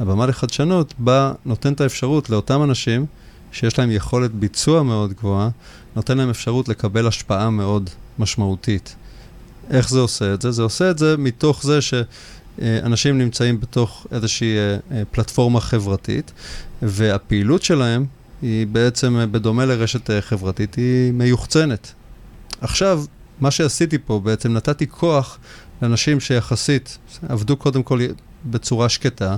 [0.00, 3.06] הבמה לחדשנות בא, נותן את האפשרות לאותם אנשים
[3.52, 5.48] שיש להם יכולת ביצוע מאוד גבוהה,
[5.96, 8.94] נותן להם אפשרות לקבל השפעה מאוד משמעותית.
[9.70, 10.50] איך זה עושה את זה?
[10.50, 16.32] זה עושה את זה מתוך זה שאנשים נמצאים בתוך איזושהי אה, אה, פלטפורמה חברתית,
[16.82, 18.06] והפעילות שלהם
[18.42, 21.92] היא בעצם, אה, בדומה לרשת אה, חברתית, היא מיוחצנת.
[22.60, 23.04] עכשיו,
[23.40, 25.38] מה שעשיתי פה, בעצם נתתי כוח
[25.82, 28.00] לאנשים שיחסית עבדו קודם כל
[28.44, 29.36] בצורה שקטה,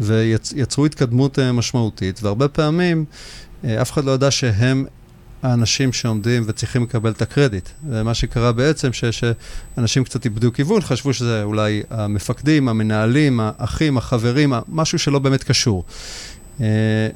[0.00, 3.04] ויצרו התקדמות אה, משמעותית, והרבה פעמים
[3.64, 4.86] אף אחד לא ידע שהם
[5.42, 7.68] האנשים שעומדים וצריכים לקבל את הקרדיט.
[7.88, 14.52] ומה שקרה בעצם, ש, שאנשים קצת איבדו כיוון, חשבו שזה אולי המפקדים, המנהלים, האחים, החברים,
[14.68, 15.84] משהו שלא באמת קשור.
[16.60, 16.66] אה,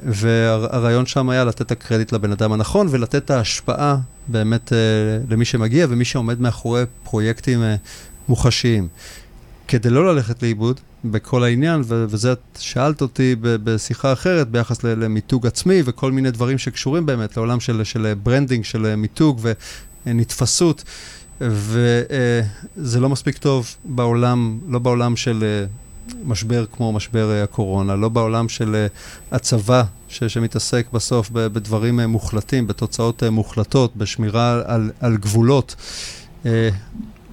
[0.05, 3.97] והרעיון שם היה לתת את הקרדיט לבן אדם הנכון ולתת את ההשפעה
[4.27, 4.77] באמת אה,
[5.29, 7.75] למי שמגיע ומי שעומד מאחורי פרויקטים אה,
[8.29, 8.87] מוחשיים.
[9.67, 15.81] כדי לא ללכת לאיבוד בכל העניין, וזה את שאלת אותי בשיחה אחרת ביחס למיתוג עצמי
[15.85, 19.41] וכל מיני דברים שקשורים באמת לעולם של, של branding, של מיתוג
[20.05, 20.83] ונתפשות.
[21.41, 25.65] וזה לא מספיק טוב בעולם, לא בעולם של
[26.25, 28.87] משבר כמו משבר אה, הקורונה, לא בעולם של אה,
[29.31, 35.75] הצבא ש, שמתעסק בסוף בדברים אה, מוחלטים, בתוצאות מוחלטות, בשמירה על, על גבולות.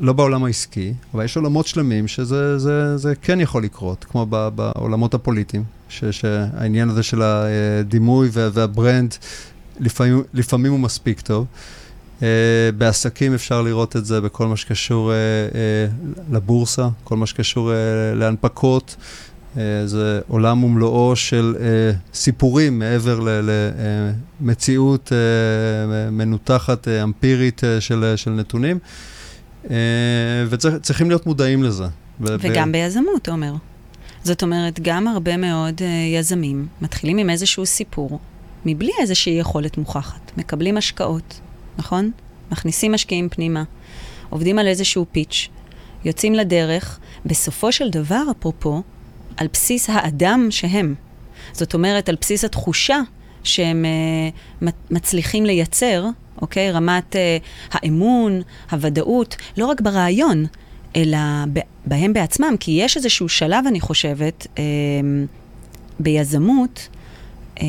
[0.00, 5.14] לא בעולם העסקי, אבל יש עולמות שלמים שזה זה, זה כן יכול לקרות, כמו בעולמות
[5.14, 9.14] הפוליטיים, ש, שהעניין הזה של הדימוי והברנד
[9.80, 11.46] לפעמים, לפעמים הוא מספיק טוב.
[12.20, 12.24] Uh,
[12.78, 15.14] בעסקים אפשר לראות את זה בכל מה שקשור uh,
[15.52, 17.70] uh, לבורסה, כל מה שקשור
[18.14, 18.96] להנפקות.
[19.84, 21.56] זה עולם ומלואו של
[22.14, 23.20] סיפורים מעבר
[24.40, 25.12] למציאות
[26.10, 28.78] מנותחת, אמפירית של, של נתונים.
[30.48, 31.84] וצריכים להיות מודעים לזה.
[32.20, 33.52] וגם ביזמות, עומר.
[34.24, 35.80] זאת אומרת, גם הרבה מאוד
[36.14, 38.18] יזמים מתחילים עם איזשהו סיפור,
[38.66, 40.32] מבלי איזושהי יכולת מוכחת.
[40.36, 41.40] מקבלים השקעות,
[41.78, 42.10] נכון?
[42.52, 43.64] מכניסים משקיעים פנימה,
[44.30, 45.48] עובדים על איזשהו פיץ',
[46.04, 48.82] יוצאים לדרך, בסופו של דבר, אפרופו,
[49.36, 50.94] על בסיס האדם שהם.
[51.52, 53.00] זאת אומרת, על בסיס התחושה
[53.44, 53.84] שהם
[54.62, 56.06] uh, מצליחים לייצר,
[56.42, 56.70] אוקיי?
[56.70, 60.46] רמת uh, האמון, הוודאות, לא רק ברעיון,
[60.96, 61.18] אלא
[61.86, 64.64] בהם בעצמם, כי יש איזשהו שלב, אני חושבת, אה,
[66.00, 66.88] ביזמות,
[67.60, 67.66] אה,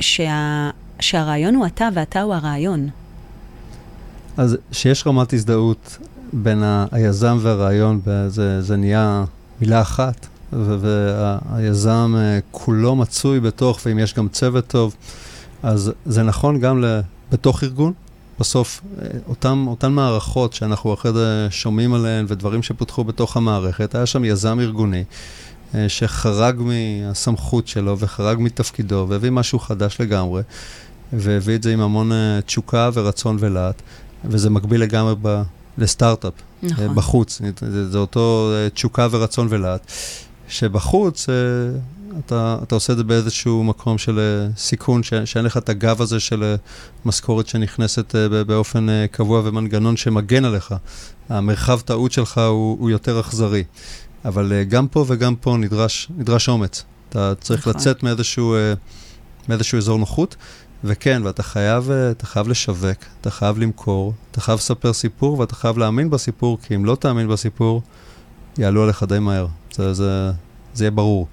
[0.00, 2.88] שה, שהרעיון הוא אתה ואתה הוא הרעיון.
[4.36, 5.98] אז שיש רמת הזדהות
[6.32, 9.24] בין ה- היזם והרעיון, זה, זה נהיה
[9.60, 14.94] מילה אחת, והיזם אה, כולו מצוי בתוך, ואם יש גם צוות טוב,
[15.62, 16.84] אז זה נכון גם
[17.32, 17.92] בתוך ארגון.
[18.40, 24.06] בסוף, אה, אותם, אותן מערכות שאנחנו אחרי זה שומעים עליהן ודברים שפותחו בתוך המערכת, היה
[24.06, 25.04] שם יזם ארגוני
[25.88, 30.42] שחרג מהסמכות שלו וחרג מתפקידו והביא משהו חדש לגמרי,
[31.12, 33.82] והביא את זה עם המון אה, תשוקה ורצון ולהט,
[34.24, 35.42] וזה מקביל לגמרי ב,
[35.78, 36.84] לסטארט-אפ, נכון.
[36.84, 39.92] אה, בחוץ, זה, זה אותו אה, תשוקה ורצון ולהט,
[40.48, 41.28] שבחוץ...
[41.28, 41.34] אה,
[42.26, 46.20] אתה, אתה עושה את זה באיזשהו מקום של סיכון, ש, שאין לך את הגב הזה
[46.20, 46.56] של
[47.04, 48.14] משכורת שנכנסת
[48.46, 50.74] באופן קבוע ומנגנון שמגן עליך.
[51.28, 53.64] המרחב טעות שלך הוא, הוא יותר אכזרי.
[54.24, 56.84] אבל uh, גם פה וגם פה נדרש, נדרש אומץ.
[57.08, 57.80] אתה צריך נכון.
[57.80, 60.36] לצאת מאיזשהו, uh, מאיזשהו אזור נוחות,
[60.84, 65.54] וכן, ואתה חייב, uh, אתה חייב לשווק, אתה חייב למכור, אתה חייב לספר סיפור ואתה
[65.54, 67.82] חייב להאמין בסיפור, כי אם לא תאמין בסיפור,
[68.58, 69.46] יעלו עליך די מהר.
[69.72, 70.30] זה, זה,
[70.74, 71.26] זה יהיה ברור.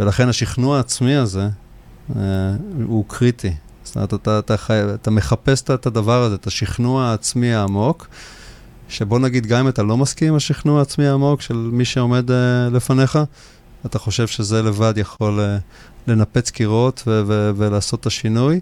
[0.00, 1.48] ולכן השכנוע העצמי הזה
[2.16, 2.22] אה,
[2.84, 3.54] הוא קריטי.
[3.84, 4.80] זאת אומרת, אתה, אתה, חי...
[4.94, 8.08] אתה מחפש את הדבר הזה, את השכנוע העצמי העמוק,
[8.92, 12.68] שבוא נגיד, גם אם אתה לא מסכים עם השכנוע העצמי העמוק של מי שעומד אה,
[12.72, 13.18] לפניך,
[13.86, 15.58] אתה חושב שזה לבד יכול אה,
[16.06, 18.60] לנפץ קירות ו- ו- ולעשות את השינוי,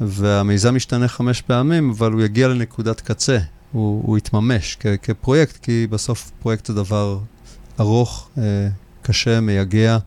[0.00, 3.38] והמיזם משתנה חמש פעמים, אבל הוא יגיע לנקודת קצה,
[3.72, 7.18] הוא, הוא יתממש כ- כפרויקט, כי בסוף פרויקט זה דבר
[7.80, 8.42] ארוך, אה,
[9.02, 9.98] קשה, מייגע.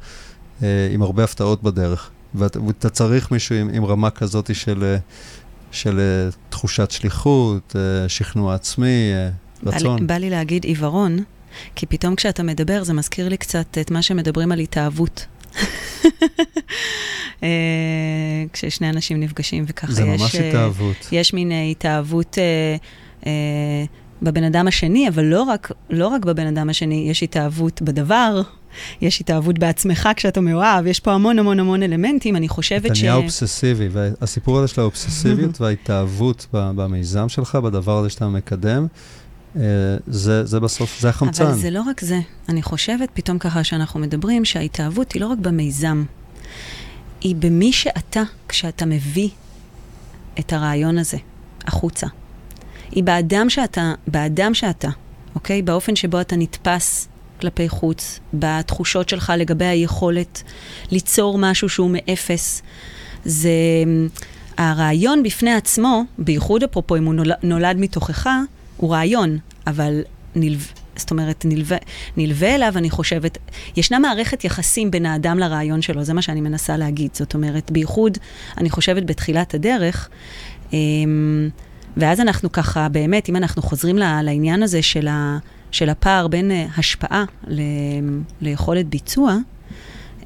[0.64, 2.10] אה, עם הרבה הפתעות בדרך.
[2.36, 4.98] ואתה, ואתה צריך מישהו עם, עם רמה כזאת של, אה,
[5.72, 6.00] של
[6.50, 7.76] תחושת שליחות,
[8.08, 9.12] שכנוע עצמי,
[9.65, 10.08] רצון.
[10.08, 11.23] בא לי, להגיד עיוורון,
[11.76, 15.26] כי פתאום כשאתה מדבר זה מזכיר לי קצת את מה שמדברים על התאהבות.
[17.43, 17.49] אה,
[18.54, 20.21] כששני אנשים נפגשים וככה זה יש...
[20.21, 21.08] ממש אה, התאהבות.
[21.12, 22.76] יש מין אה, התאהבות אה,
[23.26, 23.86] אה,
[24.21, 28.41] בבן אדם השני, אבל לא רק, לא רק בבן אדם השני, יש התאהבות בדבר,
[29.02, 33.02] יש התאהבות בעצמך כשאתה מאוהב, יש פה המון המון המון אלמנטים, אני חושבת אתה ש...
[33.02, 38.88] נהיה אובססיבי, והסיפור הזה של האובססיביות וההתאהבות במיזם שלך, בדבר הזה שאתה מקדם,
[40.08, 41.46] זה, זה בסוף, זה החמצן.
[41.46, 42.20] אבל זה לא רק זה.
[42.50, 46.04] אני חושבת, פתאום ככה שאנחנו מדברים, שההתאהבות היא לא רק במיזם,
[47.22, 49.30] היא במי שאתה, כשאתה מביא
[50.39, 51.18] את הרעיון הזה
[51.68, 52.08] החוצה.
[52.92, 54.89] היא באדם שאתה, באדם שאתה,
[55.36, 55.62] אוקיי?
[55.62, 57.08] באופן שבו אתה נתפס
[57.42, 60.44] כלפי חוץ, בתחושות שלך לגבי היכולת
[60.92, 62.62] ליצור משהו שהוא מאפס.
[63.26, 63.50] זה...
[64.58, 68.30] הרעיון בפני עצמו, בייחוד אפרופו אם הוא נולד, נולד מתוכך,
[68.84, 70.02] הוא רעיון, אבל
[70.36, 71.78] נלווה, זאת אומרת, נלווה,
[72.17, 73.38] נלווה אליו, אני חושבת,
[73.78, 77.10] ישנה מערכת יחסים בין האדם לרעיון שלו, זה מה שאני מנסה להגיד.
[77.13, 78.17] זאת אומרת, בייחוד,
[78.58, 80.10] אני חושבת, בתחילת הדרך,
[80.74, 81.50] אמ,
[81.98, 85.38] ואז אנחנו ככה, באמת, אם אנחנו חוזרים לעניין הזה של, ה,
[85.72, 87.62] של הפער בין אה, השפעה ל,
[88.41, 89.38] ליכולת ביצוע,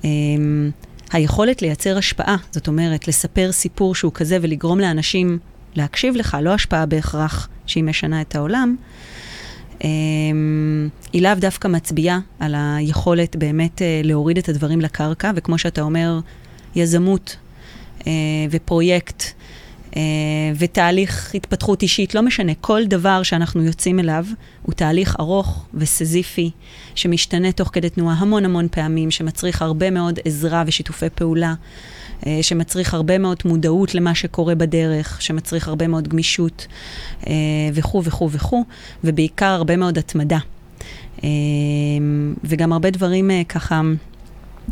[0.04, 0.72] אמ,
[1.12, 5.40] היכולת לייצר השפעה, זאת אומרת, לספר סיפור שהוא כזה ולגרום לאנשים
[5.78, 8.76] להקשיב לך, לא השפעה בהכרח שהיא משנה את העולם,
[9.84, 15.82] אמ, היא לאו דווקא מצביעה על היכולת באמת אה, להוריד את הדברים לקרקע, וכמו שאתה
[15.82, 16.20] אומר,
[16.76, 17.38] יזמות
[18.08, 18.12] אה,
[18.52, 19.24] ופרויקט
[20.58, 24.26] ותהליך התפתחות אישית, לא משנה, כל דבר שאנחנו יוצאים אליו
[24.62, 26.52] הוא תהליך ארוך וסזיפי,
[26.96, 31.54] שמשתנה תוך כדי תנועה המון המון פעמים, שמצריך הרבה מאוד עזרה ושיתופי פעולה,
[32.26, 36.68] אה, שמצריך הרבה מאוד מודעות למה שקורה בדרך, שמצריך הרבה מאוד גמישות
[37.28, 37.34] אה,
[37.74, 38.66] וכו' וכו' וכו',
[39.04, 40.40] ובעיקר הרבה מאוד התמדה.
[41.24, 41.30] אה,
[42.44, 43.82] וגם הרבה דברים אה, ככה...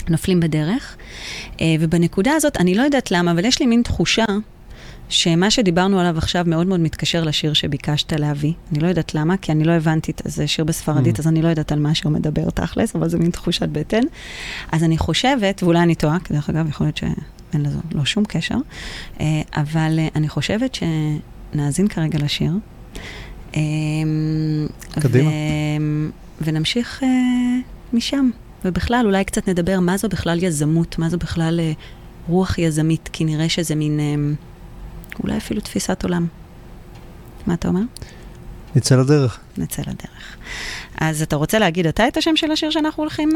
[0.10, 0.98] נופלים בדרך.
[1.62, 4.26] אה, ובנקודה הזאת, אני לא יודעת למה, אבל יש לי מין תחושה
[5.10, 8.54] שמה שדיברנו עליו עכשיו מאוד מאוד מתקשר לשיר שביקשת להביא.
[8.72, 11.20] אני לא יודעת למה, כי אני לא הבנתי, את זה שיר בספרדית, Mm.
[11.20, 14.02] אז אני לא יודעת על מה שהוא מדבר תכלס, אבל זה מין תחושת בטן.
[14.72, 17.14] אז אני חושבת, ואולי אני טועה, כי דרך אגב, יכול להיות שאין
[17.54, 18.56] לזה לא שום קשר,
[19.20, 22.52] אה, אבל אה, אני חושבת שנאזין כרגע לשיר.
[23.56, 23.62] אה,
[25.00, 25.30] קדימה.
[25.30, 26.10] ו-
[26.42, 27.04] ונמשיך
[27.94, 28.30] משם.
[28.66, 31.60] ובכלל, אולי קצת נדבר מה זו בכלל יזמות, מה זו בכלל
[32.28, 34.00] רוח יזמית, כי נראה שזה מין,
[35.24, 36.28] אולי אפילו תפיסת עולם.
[37.48, 37.82] מה אתה אומר?
[38.76, 39.40] נצא לדרך.
[39.58, 40.38] נצא לדרך.
[40.98, 43.30] אז אתה רוצה להגיד אתה את השם של השיר שאנחנו הולכים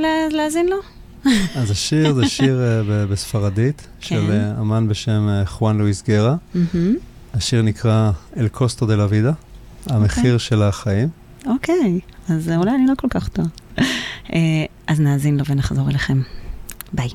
[0.00, 0.76] לה- להאזין לו?
[1.60, 4.32] אז השיר זה שיר ב- בספרדית, של כן.
[4.32, 6.36] אה, אמן בשם חואן לואיס גרה.
[7.34, 9.32] השיר נקרא אל קוסטו דה לה וידה,
[9.86, 11.08] המחיר של החיים.
[11.46, 13.48] אוקיי, אז אולי אני לא כל כך טועה.
[14.86, 16.20] אז נאזין לו ונחזור אליכם.
[16.92, 17.08] ביי.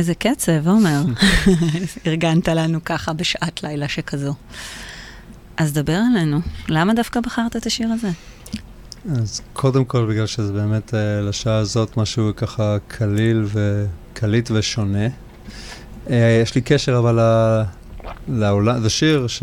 [0.00, 1.02] איזה קצב, עומר.
[2.06, 4.34] ארגנת לנו ככה בשעת לילה שכזו.
[5.56, 8.08] אז דבר עלינו, למה דווקא בחרת את השיר הזה?
[9.12, 15.06] אז קודם כל, בגלל שזה באמת אה, לשעה הזאת משהו ככה קליל וקליט ושונה.
[16.10, 17.62] אה, יש לי קשר אבל ל-
[18.28, 19.42] לעולם, זה שיר ש,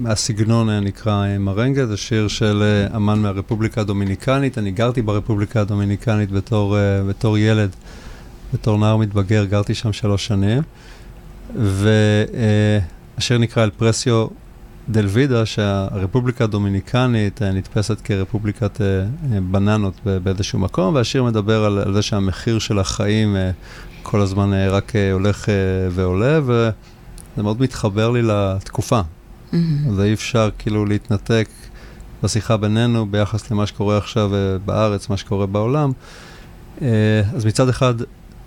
[0.00, 2.62] מהסגנון נקרא מרנגה, זה שיר של
[2.96, 4.58] אמן מהרפובליקה הדומיניקנית.
[4.58, 6.76] אני גרתי ברפובליקה הדומיניקנית בתור,
[7.08, 7.70] בתור ילד,
[8.52, 10.62] בתור נער מתבגר, גרתי שם שלוש שנים.
[11.56, 14.26] והשיר נקרא אל פרסיו
[14.88, 18.80] דל וידה, שהרפובליקה הדומיניקנית נתפסת כרפובליקת
[19.50, 23.36] בננות באיזשהו מקום, והשיר מדבר על, על זה שהמחיר של החיים
[24.02, 25.48] כל הזמן רק הולך
[25.90, 26.70] ועולה, וזה
[27.36, 29.00] מאוד מתחבר לי לתקופה.
[29.00, 29.56] Mm-hmm.
[29.96, 31.48] ואי אפשר כאילו להתנתק
[32.22, 34.30] בשיחה בינינו ביחס למה שקורה עכשיו
[34.64, 35.92] בארץ, מה שקורה בעולם.
[37.34, 37.94] אז מצד אחד,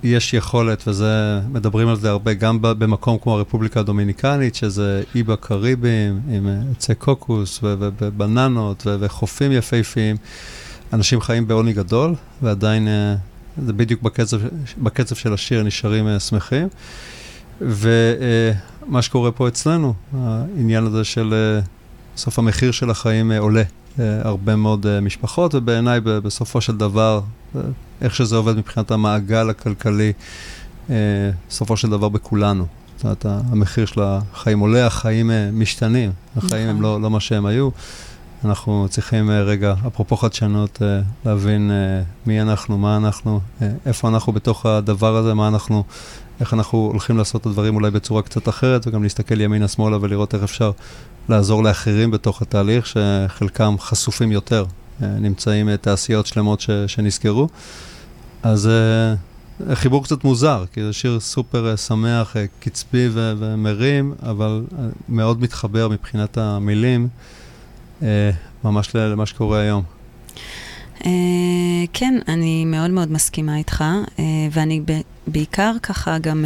[0.04, 6.20] יש יכולת, וזה, מדברים על זה הרבה, גם במקום כמו הרפובליקה הדומיניקנית, שזה אי בקריבים,
[6.30, 10.16] עם עצי קוקוס ובננות וחופים יפהפיים.
[10.94, 12.88] אנשים חיים בעוני גדול, ועדיין
[13.66, 14.38] זה בדיוק בקצב,
[14.78, 16.68] בקצב של השיר, נשארים שמחים.
[17.62, 21.60] ומה שקורה פה אצלנו, העניין הזה של
[22.18, 23.64] סוף המחיר של החיים עולה.
[24.00, 27.22] הרבה מאוד משפחות, ובעיניי בסופו של דבר,
[28.02, 30.14] איך שזה עובד מבחינת המעגל הכלכלי,
[31.50, 32.66] בסופו של דבר בכולנו.
[32.96, 37.70] זאת אומרת, המחיר של החיים עולה, החיים משתנים, החיים הם לא, לא מה שהם היו.
[38.46, 40.82] אנחנו צריכים רגע, אפרופו חדשנות,
[41.26, 41.72] להבין
[42.26, 43.40] מי אנחנו, מה אנחנו,
[43.86, 45.84] איפה אנחנו בתוך הדבר הזה, מה אנחנו,
[46.40, 50.44] איך אנחנו הולכים לעשות את הדברים אולי בצורה קצת אחרת, וגם להסתכל ימינה-שמאלה ולראות איך
[50.44, 50.72] אפשר
[51.30, 54.66] לעזור לאחרים בתוך התהליך, שחלקם חשופים יותר,
[55.00, 57.48] נמצאים תעשיות שלמות ש, שנסגרו.
[58.44, 58.70] אז
[59.74, 64.64] חיבור קצת מוזר, כי זה שיר סופר שמח, קצבי ו- ומרים, אבל
[65.10, 67.08] מאוד מתחבר מבחינת המילים,
[68.64, 69.84] ממש למה שקורה היום.
[71.94, 73.84] כן, אני מאוד מאוד מסכימה איתך,
[74.52, 74.82] ואני
[75.28, 76.46] בעיקר ככה גם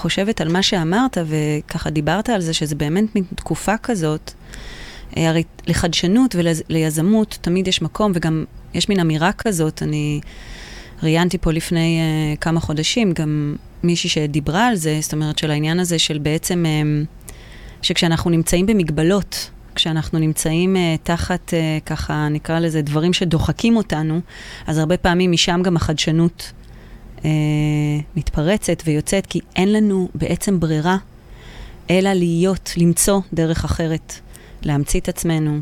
[0.00, 4.32] חושבת על מה שאמרת, וככה דיברת על זה, שזה באמת מין תקופה כזאת.
[5.16, 8.44] הרי לחדשנות וליזמות תמיד יש מקום, וגם
[8.74, 9.82] יש מין אמירה כזאת.
[9.82, 10.20] אני
[11.02, 15.80] ראיינתי פה לפני uh, כמה חודשים גם מישהי שדיברה על זה, זאת אומרת, של העניין
[15.80, 17.32] הזה של בעצם, um,
[17.82, 24.20] שכשאנחנו נמצאים במגבלות, כשאנחנו נמצאים uh, תחת, uh, ככה נקרא לזה, דברים שדוחקים אותנו,
[24.66, 26.52] אז הרבה פעמים משם גם החדשנות
[27.22, 27.26] uh,
[28.16, 30.96] מתפרצת ויוצאת, כי אין לנו בעצם ברירה
[31.90, 34.14] אלא להיות, למצוא דרך אחרת,
[34.62, 35.60] להמציא את עצמנו,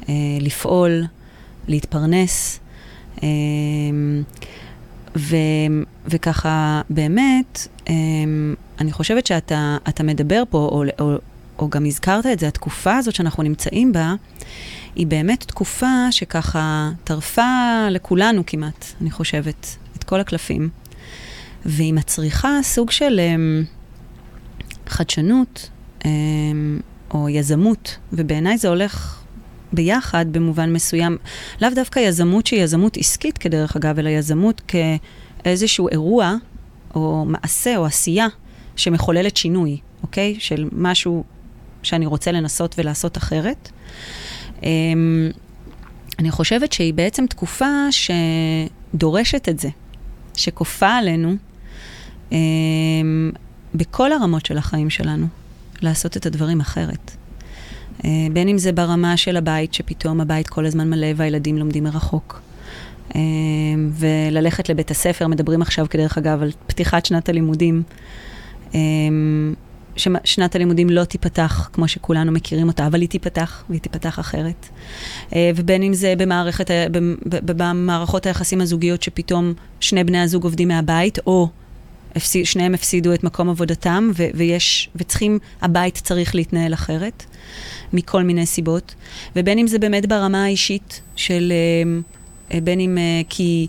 [0.00, 0.06] uh,
[0.40, 1.04] לפעול,
[1.68, 2.60] להתפרנס.
[3.16, 3.22] Uh,
[5.16, 5.36] ו,
[6.06, 7.68] וככה, באמת,
[8.80, 11.16] אני חושבת שאתה מדבר פה, או, או,
[11.58, 14.14] או גם הזכרת את זה, התקופה הזאת שאנחנו נמצאים בה,
[14.96, 20.68] היא באמת תקופה שככה טרפה לכולנו כמעט, אני חושבת, את כל הקלפים.
[21.66, 23.66] והיא מצריכה סוג של um,
[24.90, 26.06] חדשנות um,
[27.10, 29.22] או יזמות, ובעיניי זה הולך
[29.72, 31.16] ביחד במובן מסוים,
[31.60, 36.34] לאו דווקא יזמות שהיא יזמות עסקית כדרך אגב, אלא יזמות כאיזשהו אירוע
[36.94, 38.26] או מעשה או עשייה
[38.76, 40.36] שמחוללת שינוי, אוקיי?
[40.38, 41.24] של משהו
[41.82, 43.70] שאני רוצה לנסות ולעשות אחרת.
[44.62, 45.30] אמ,
[46.18, 49.68] אני חושבת שהיא בעצם תקופה שדורשת את זה,
[50.36, 51.51] שכופה עלינו אמ,
[53.74, 55.26] בכל הרמות של החיים שלנו,
[55.82, 57.16] לעשות את הדברים אחרת.
[58.04, 62.40] אה, בין אם זה ברמה של הבית, שפתאום הבית כל הזמן מלא והילדים לומדים מרחוק.
[63.14, 63.20] אה,
[63.90, 67.82] וללכת לבית הספר, מדברים עכשיו, כדרך אגב, על פתיחת שנת הלימודים.
[68.74, 68.80] אה,
[69.96, 74.68] ששנת הלימודים לא תיפתח כמו שכולנו מכירים אותה, אבל היא תיפתח, והיא תיפתח אחרת.
[75.56, 76.70] ובין אם זה במערכת,
[77.26, 81.48] במערכות היחסים הזוגיות, שפתאום שני בני הזוג עובדים מהבית, או
[82.44, 87.24] שניהם הפסידו את מקום עבודתם, ויש, וצריכים, הבית צריך להתנהל אחרת.
[87.92, 88.94] מכל מיני סיבות,
[89.36, 92.00] ובין אם זה באמת ברמה האישית של, אה,
[92.54, 93.66] אה, בין אם אה, כי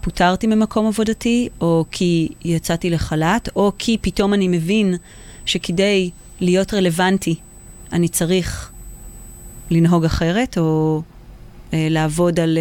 [0.00, 4.94] פוטרתי ממקום עבודתי, או כי יצאתי לחל"ת, או כי פתאום אני מבין
[5.46, 7.34] שכדי להיות רלוונטי,
[7.92, 8.70] אני צריך
[9.70, 11.02] לנהוג אחרת, או
[11.72, 12.58] לעבוד על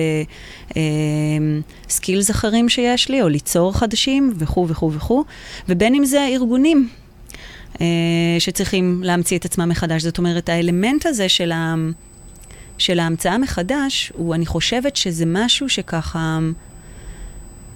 [1.89, 5.24] skills אחרים שיש לי, או ליצור חדשים, וכו' וכו' וכו',
[5.70, 6.89] ובין אם זה ארגונים
[7.82, 7.86] אה,
[8.39, 10.03] שצריכים להמציא את עצמם מחדש.
[10.03, 11.76] זאת אומרת, האלמנט הזה של, ה,
[12.78, 16.39] של ההמצאה מחדש, הוא, אני חושבת שזה משהו שככה,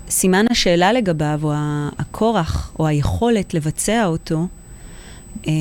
[0.09, 1.53] סימן השאלה לגביו, או
[1.97, 4.47] הכורח, או היכולת לבצע אותו,
[5.47, 5.53] אה,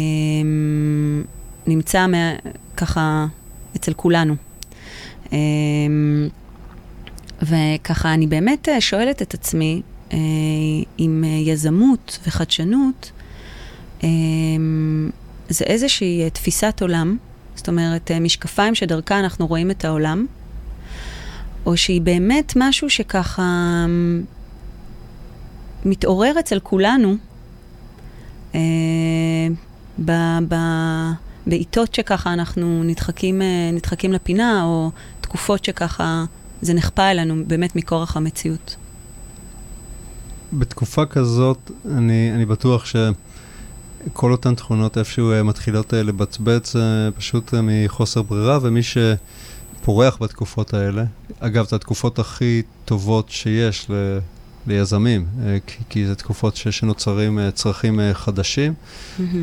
[1.66, 2.32] נמצא מה,
[2.76, 3.26] ככה
[3.76, 4.34] אצל כולנו.
[5.32, 5.38] אה,
[7.42, 9.82] וככה, אני באמת שואלת את עצמי,
[10.98, 13.12] עם יזמות וחדשנות,
[14.02, 15.10] אמ,
[15.48, 17.16] זה איזושהי אה, תפיסת עולם,
[17.54, 20.26] זאת אומרת, אה, משקפיים שדרכה אנחנו רואים את העולם,
[21.66, 23.42] או שהיא באמת משהו שככה
[23.84, 24.22] אמ,
[25.84, 27.16] מתעורר אצל כולנו
[28.54, 28.60] אה,
[30.04, 31.10] ב- ב-
[31.46, 36.24] בעיתות שככה אנחנו נדחקים, אה, נדחקים לפינה, או תקופות שככה
[36.62, 38.76] זה נכפה אלינו באמת מכורח המציאות.
[40.52, 46.76] בתקופה כזאת, אני, אני בטוח שכל אותן תכונות איפשהו אה, מתחילות אה, לבצבץ
[47.16, 51.04] פשוט מחוסר ברירה, ומי שפורח בתקופות האלה,
[51.40, 53.86] אגב, זה התקופות הכי טובות שיש
[54.66, 58.74] ליזמים, אה, כי, כי זה תקופות ש, שנוצרים אה, צרכים אה, חדשים,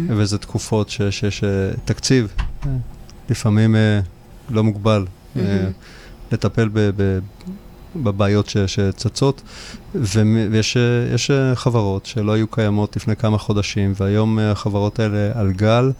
[0.10, 1.44] וזה תקופות שיש
[1.86, 2.34] תקציב,
[3.30, 3.76] לפעמים
[4.50, 5.06] לא מוגבל.
[6.32, 7.20] לטפל ב- ב-
[7.96, 9.42] בבעיות ש- שצצות,
[9.96, 10.78] ויש
[11.14, 15.92] יש חברות שלא היו קיימות לפני כמה חודשים, והיום החברות האלה על גל.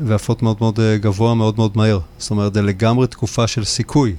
[0.00, 1.98] ועפות מאוד מאוד גבוה, מאוד מאוד מהר.
[2.18, 4.14] זאת אומרת, זה לגמרי תקופה של סיכוי.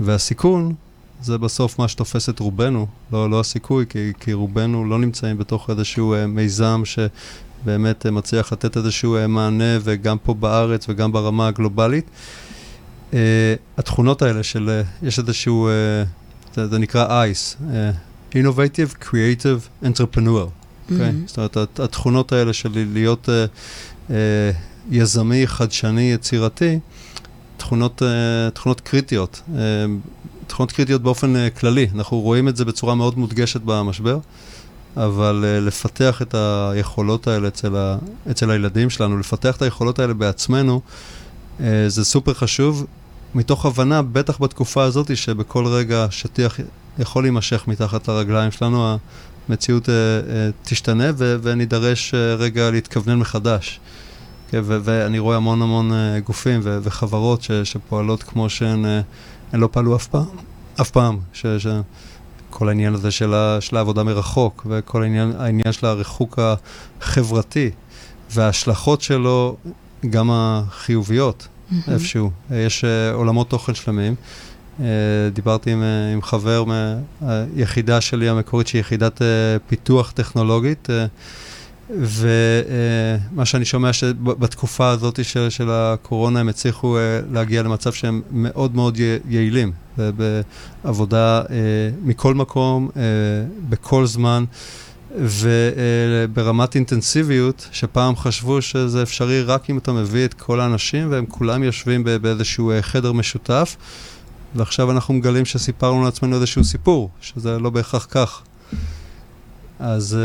[0.00, 0.74] והסיכון
[1.22, 5.70] זה בסוף מה שתופס את רובנו, לא, לא הסיכוי, כי, כי רובנו לא נמצאים בתוך
[5.70, 11.48] איזשהו אה, מיזם שבאמת אה, מצליח לתת איזשהו אה, מענה, וגם פה בארץ וגם ברמה
[11.48, 12.04] הגלובלית.
[13.14, 13.18] אה,
[13.78, 15.72] התכונות האלה של, אה, יש איזשהו, אה,
[16.54, 17.90] זה, זה נקרא ICE, אה,
[18.32, 20.48] Innovative Creative Entrepreneur.
[20.90, 21.12] אוקיי?
[21.12, 21.26] מהמם.
[21.26, 23.44] זאת אומרת, הת- התכונות האלה של להיות אה,
[24.10, 24.50] אה,
[24.90, 26.78] יזמי, חדשני, יצירתי,
[27.56, 28.08] תכונות, אה,
[28.50, 29.42] תכונות קריטיות.
[29.56, 29.60] אה,
[30.50, 31.88] תכונות קריטיות באופן אה, כללי.
[31.94, 34.18] אנחנו רואים את זה בצורה מאוד מודגשת במשבר,
[34.96, 37.96] אבל אה, לפתח את היכולות האלה אצל, ה,
[38.30, 40.80] אצל הילדים שלנו, לפתח את היכולות האלה בעצמנו,
[41.60, 42.86] אה, זה סופר חשוב,
[43.34, 46.60] מתוך הבנה, בטח בתקופה הזאת, שבכל רגע שטיח
[46.98, 48.96] יכול להימשך מתחת לרגליים שלנו,
[49.48, 49.88] המציאות
[50.64, 53.80] תשתנה ו- ונידרש רגע להתכוונן מחדש.
[54.50, 55.92] כן, ואני רואה המון המון
[56.24, 58.84] גופים וחברות שפועלות כמו שהן
[59.52, 60.24] הן לא פעלו אף פעם,
[60.80, 61.18] אף פעם.
[61.32, 61.66] ש- ש-
[62.50, 66.38] כל העניין הזה של, ה- של העבודה מרחוק, וכל העניין, העניין של הריחוק
[67.00, 67.70] החברתי,
[68.30, 69.56] וההשלכות שלו,
[70.10, 71.82] גם החיוביות, מהמם.
[71.88, 72.30] איפשהו.
[72.50, 74.14] יש אה, עולמות תוכן שלמים.
[74.80, 74.86] אה,
[75.32, 76.64] דיברתי עם, אה, עם חבר
[77.20, 79.26] מהיחידה שלי המקורית, שהיא יחידת אה,
[79.68, 81.06] פיתוח טכנולוגית, אה,
[81.98, 88.74] ומה שאני שומע שבתקופה הזאת של, של הקורונה הם הצליחו אה, להגיע למצב שהם מאוד
[88.74, 91.44] מאוד יעילים, בעבודה אה,
[92.02, 93.02] מכל מקום, אה,
[93.68, 94.44] בכל זמן.
[95.18, 101.62] וברמת אינטנסיביות, שפעם חשבו שזה אפשרי רק אם אתה מביא את כל האנשים והם כולם
[101.62, 103.76] יושבים באיזשהו חדר משותף,
[104.54, 108.42] ועכשיו אנחנו מגלים שסיפרנו לעצמנו איזשהו סיפור, שזה לא בהכרח כך.
[109.78, 110.18] אז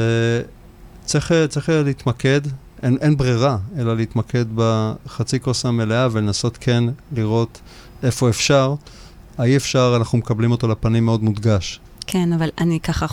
[1.06, 2.41] צריך, צריך להתמקד,
[2.84, 7.62] אין, אין ברירה, אלא להתמקד בחצי כוס המלאה ולנסות כן לראות
[8.03, 8.76] איפה אפשר.
[9.38, 11.80] האי אפשר, אנחנו מקבלים אותו לפנים מאוד מודגש.
[12.08, 13.06] כן, אבל אני ככה,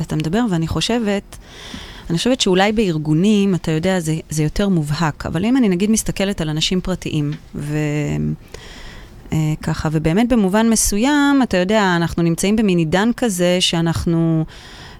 [0.00, 1.36] אתה מדבר ואני חושבת,
[2.10, 6.40] אני חושבת שאולי בארגונים, אתה יודע, זה, זה יותר מובהק, אבל אם אני נגיד מסתכלת
[6.40, 7.76] על אנשים פרטיים, ו...
[9.32, 14.44] אה, ככה, ובאמת במובן מסוים, אתה יודע, אנחנו נמצאים במין עידן כזה שאנחנו,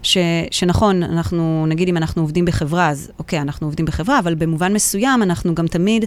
[0.02, 0.18] ש,
[0.50, 5.22] שנכון, אנחנו, נגיד אם אנחנו עובדים בחברה, אז אוקיי, אנחנו עובדים בחברה, אבל במובן מסוים
[5.22, 6.04] אנחנו גם תמיד,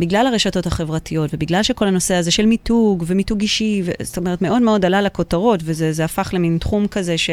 [0.00, 4.62] בגלל הרשתות החברתיות, ובגלל שכל הנושא הזה של מיתוג ומיתוג אישי, ו, זאת אומרת, מאוד
[4.62, 7.30] מאוד עלה לכותרות, וזה זה הפך למין תחום כזה ש,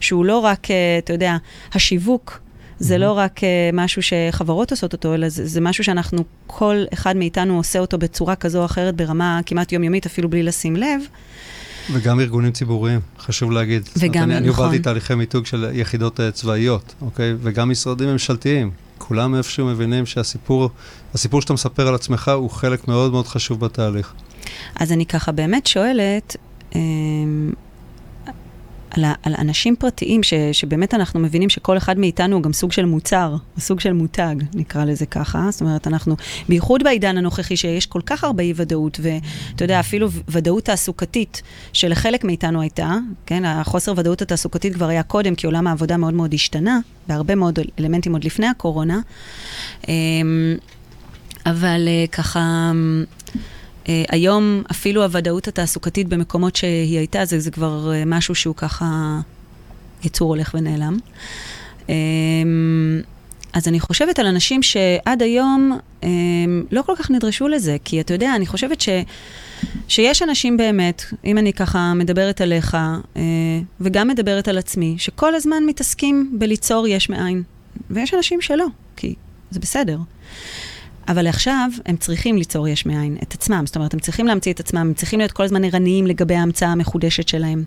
[0.00, 1.36] שהוא לא רק, אה, אתה יודע,
[1.74, 2.40] השיווק.
[2.82, 7.16] זה לא רק uh, משהו שחברות עושות אותו, אלא זה, זה משהו שאנחנו, כל אחד
[7.16, 11.00] מאיתנו עושה אותו בצורה כזו או אחרת ברמה כמעט יומיומית, אפילו בלי לשים לב.
[11.92, 13.88] וגם ארגונים ציבוריים, חשוב להגיד.
[13.98, 14.64] וגם, אני, אני נכון.
[14.64, 17.34] הובלתי תהליכי מיתוג של יחידות uh, צבאיות, אוקיי?
[17.42, 18.70] וגם משרדים ממשלתיים.
[18.98, 20.70] כולם איפשהו מבינים שהסיפור,
[21.14, 24.12] הסיפור שאתה מספר על עצמך הוא חלק מאוד מאוד חשוב בתהליך.
[24.74, 26.36] אז אני ככה באמת שואלת,
[26.74, 26.80] אה,
[28.90, 32.84] על, על אנשים פרטיים, ש, שבאמת אנחנו מבינים שכל אחד מאיתנו הוא גם סוג של
[32.84, 35.46] מוצר, סוג של מותג, נקרא לזה ככה.
[35.50, 36.16] זאת אומרת, אנחנו,
[36.48, 42.60] בייחוד בעידן הנוכחי, שיש כל כך הרבה אי-ודאות, ואתה יודע, אפילו ודאות תעסוקתית, שלחלק מאיתנו
[42.60, 42.94] הייתה,
[43.26, 46.78] כן, החוסר ודאות התעסוקתית כבר היה קודם, כי עולם העבודה מאוד מאוד השתנה,
[47.08, 49.00] בהרבה מאוד אלמנטים עוד לפני הקורונה.
[49.88, 49.94] אה,
[51.46, 52.72] אבל אה, ככה...
[53.84, 59.20] Uh, היום אפילו הוודאות התעסוקתית במקומות שהיא הייתה, זה, זה כבר uh, משהו שהוא ככה
[60.04, 60.96] יצור הולך ונעלם.
[61.86, 61.90] Um,
[63.52, 66.04] אז אני חושבת על אנשים שעד היום um,
[66.70, 68.88] לא כל כך נדרשו לזה, כי אתה יודע, אני חושבת ש,
[69.88, 72.76] שיש אנשים באמת, אם אני ככה מדברת עליך,
[73.14, 73.18] uh,
[73.80, 77.42] וגם מדברת על עצמי, שכל הזמן מתעסקים בליצור יש מאין.
[77.90, 78.66] ויש אנשים שלא,
[78.96, 79.14] כי
[79.50, 79.98] זה בסדר.
[81.10, 83.62] אבל עכשיו הם צריכים ליצור יש מאין את עצמם.
[83.66, 86.68] זאת אומרת, הם צריכים להמציא את עצמם, הם צריכים להיות כל הזמן ערניים לגבי ההמצאה
[86.68, 87.64] המחודשת שלהם.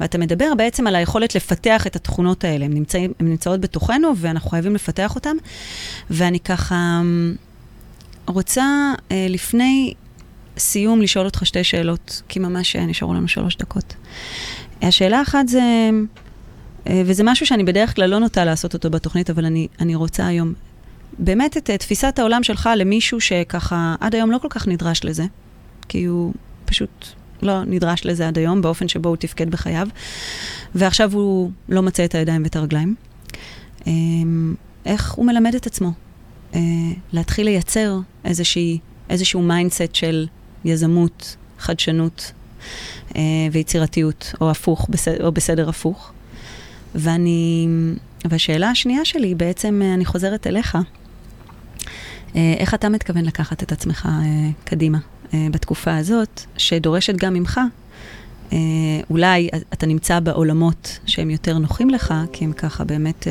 [0.00, 2.64] ואתה מדבר בעצם על היכולת לפתח את התכונות האלה.
[2.64, 5.36] הן נמצאים, נמצאות בתוכנו, ואנחנו חייבים לפתח אותן.
[6.10, 7.34] ואני ככה אמ,
[8.26, 9.94] רוצה אה, לפני
[10.58, 13.94] סיום לשאול אותך שתי שאלות, כי ממש אה, נשארו לנו שלוש דקות.
[14.82, 15.90] השאלה האחת זה,
[16.86, 20.26] אה, וזה משהו שאני בדרך כלל לא נוטה לעשות אותו בתוכנית, אבל אני, אני רוצה
[20.26, 20.54] היום,
[21.18, 25.24] באמת את תפיסת העולם שלך למישהו שככה עד היום לא כל כך נדרש לזה,
[25.88, 26.32] כי הוא
[26.64, 27.06] פשוט
[27.42, 29.88] לא נדרש לזה עד היום, באופן שבו הוא תפקד בחייו,
[30.74, 32.94] ועכשיו הוא לא מוצא את הידיים ואת הרגליים.
[33.86, 34.54] אמ,
[34.86, 35.92] איך הוא מלמד את עצמו?
[36.54, 36.60] אה,
[37.12, 38.78] להתחיל לייצר איזושהי,
[39.10, 40.26] איזשהו mindset של
[40.64, 42.32] יזמות, חדשנות
[43.16, 46.12] אה, ויצירתיות, או הפוך, בסדר, או בסדר הפוך.
[46.94, 47.68] ואני,
[48.24, 50.78] והשאלה השנייה שלי, בעצם אני חוזרת אליך.
[52.36, 54.98] אה, איך אתה מתכוון לקחת את עצמך אה, קדימה
[55.34, 57.60] אה, בתקופה הזאת, שדורשת גם ממך?
[59.10, 63.26] אולי אתה נמצא בעולמות שהם יותר נוחים לך, כי הם ככה באמת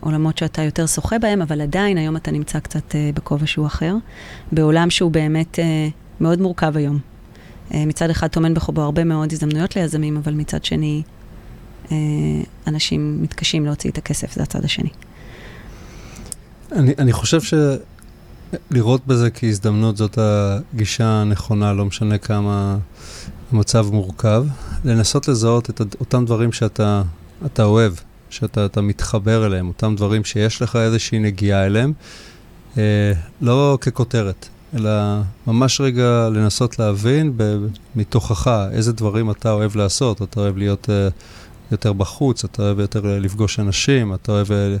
[0.00, 3.94] עולמות שאתה יותר שוחה בהם, אבל עדיין היום אתה נמצא קצת בכובע שהוא אחר,
[4.52, 5.58] בעולם שהוא באמת
[6.20, 6.98] מאוד מורכב היום.
[7.74, 11.02] מצד אחד טומן בחובו הרבה מאוד הזדמנויות ליזמים, אבל מצד שני,
[12.66, 14.90] אנשים מתקשים להוציא את הכסף, זה הצד השני.
[16.72, 17.40] אני, אני חושב
[18.70, 22.76] שלראות בזה כהזדמנות זאת הגישה הנכונה, לא משנה כמה
[23.52, 24.44] המצב מורכב.
[24.84, 27.02] לנסות לזהות את אותם דברים שאתה
[27.46, 27.92] אתה אוהב,
[28.30, 31.92] שאתה מתחבר אליהם, אותם דברים שיש לך איזושהי נגיעה אליהם,
[32.78, 34.90] אה, לא ככותרת, אלא
[35.46, 37.32] ממש רגע לנסות להבין
[37.96, 40.22] מתוכך איזה דברים אתה אוהב לעשות.
[40.22, 40.90] אתה אוהב להיות...
[40.90, 41.08] אה,
[41.72, 44.76] יותר בחוץ, אתה אוהב יותר לפגוש אנשים, אתה אוהב אה,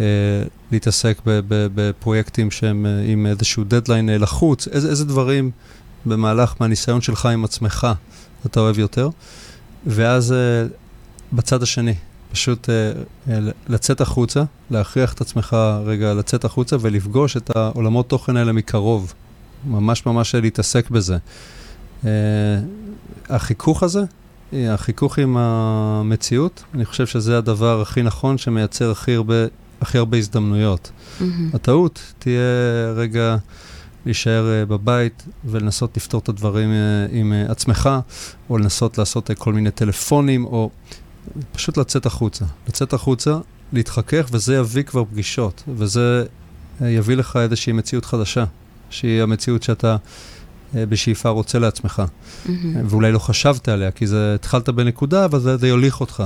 [0.00, 0.04] אה,
[0.72, 1.20] להתעסק
[1.74, 5.50] בפרויקטים שהם אה, עם איזשהו דדליין אה, לחוץ, איזה, איזה דברים
[6.06, 7.86] במהלך מהניסיון שלך עם עצמך
[8.46, 9.08] אתה אוהב יותר.
[9.86, 10.34] ואז
[11.32, 11.94] בצד השני,
[12.32, 12.68] פשוט
[13.68, 19.14] לצאת החוצה, להכריח את עצמך רגע לצאת החוצה ולפגוש את העולמות תוכן האלה מקרוב.
[19.66, 21.18] ממש ממש להתעסק בזה.
[23.28, 24.04] החיכוך הזה,
[24.52, 29.34] החיכוך עם המציאות, אני חושב שזה הדבר הכי נכון שמייצר הכי הרבה
[29.80, 30.90] הכי הרבה הזדמנויות.
[30.90, 31.24] Mm-hmm.
[31.54, 32.40] הטעות תהיה
[32.96, 33.36] רגע
[34.06, 37.90] להישאר uh, בבית ולנסות לפתור את הדברים uh, עם עצמך,
[38.50, 40.70] או לנסות לעשות כל מיני טלפונים, או
[41.52, 42.44] פשוט לצאת החוצה.
[42.68, 43.38] לצאת החוצה,
[43.72, 46.24] להתחכך, וזה יביא כבר פגישות, וזה
[46.80, 48.44] יביא לך איזושהי מציאות חדשה,
[48.90, 49.96] שהיא המציאות שאתה...
[50.74, 52.50] בשאיפה רוצה לעצמך, mm-hmm.
[52.84, 56.24] ואולי לא חשבת עליה, כי זה, התחלת בנקודה, אבל זה, זה יוליך אותך.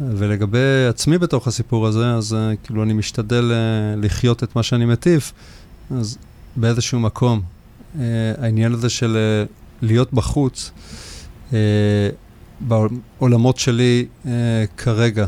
[0.00, 4.84] ולגבי עצמי בתוך הסיפור הזה, אז uh, כאילו אני משתדל uh, לחיות את מה שאני
[4.84, 5.32] מטיף,
[5.98, 6.18] אז
[6.56, 7.40] באיזשהו מקום,
[8.38, 9.16] העניין הזה של
[9.82, 10.70] להיות בחוץ,
[12.60, 14.06] בעולמות שלי
[14.76, 15.26] כרגע,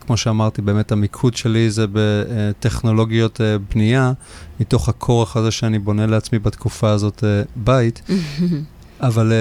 [0.00, 4.12] כמו שאמרתי, באמת המיקוד שלי זה בטכנולוגיות uh, בנייה,
[4.60, 8.02] מתוך הכורח הזה שאני בונה לעצמי בתקופה הזאת uh, בית.
[9.00, 9.32] אבל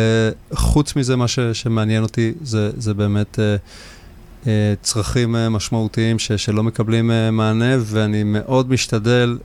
[0.53, 3.39] חוץ מזה, מה ש, שמעניין אותי זה, זה באמת...
[4.47, 9.37] אה, צרכים אה, משמעותיים ש, שלא מקבלים אה, מענה, ואני מאוד משתדל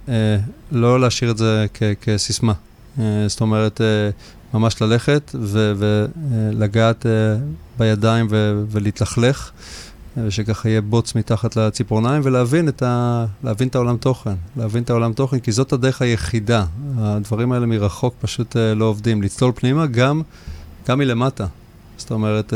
[0.72, 2.52] לא להשאיר את זה כ, כסיסמה.
[3.26, 3.80] זאת אומרת,
[4.54, 7.06] ממש ללכת ולגעת
[7.78, 8.26] בידיים
[8.70, 9.50] ולהתלכלך,
[10.16, 13.26] ושככה יהיה בוץ מתחת לציפורניים, ולהבין את, ה,
[13.62, 14.34] את העולם תוכן.
[14.56, 16.64] להבין את העולם תוכן, כי זאת הדרך היחידה.
[16.98, 19.22] הדברים האלה מרחוק פשוט לא עובדים.
[19.22, 20.22] לצלול פנימה גם,
[20.88, 21.46] גם מלמטה.
[21.96, 22.52] זאת אומרת,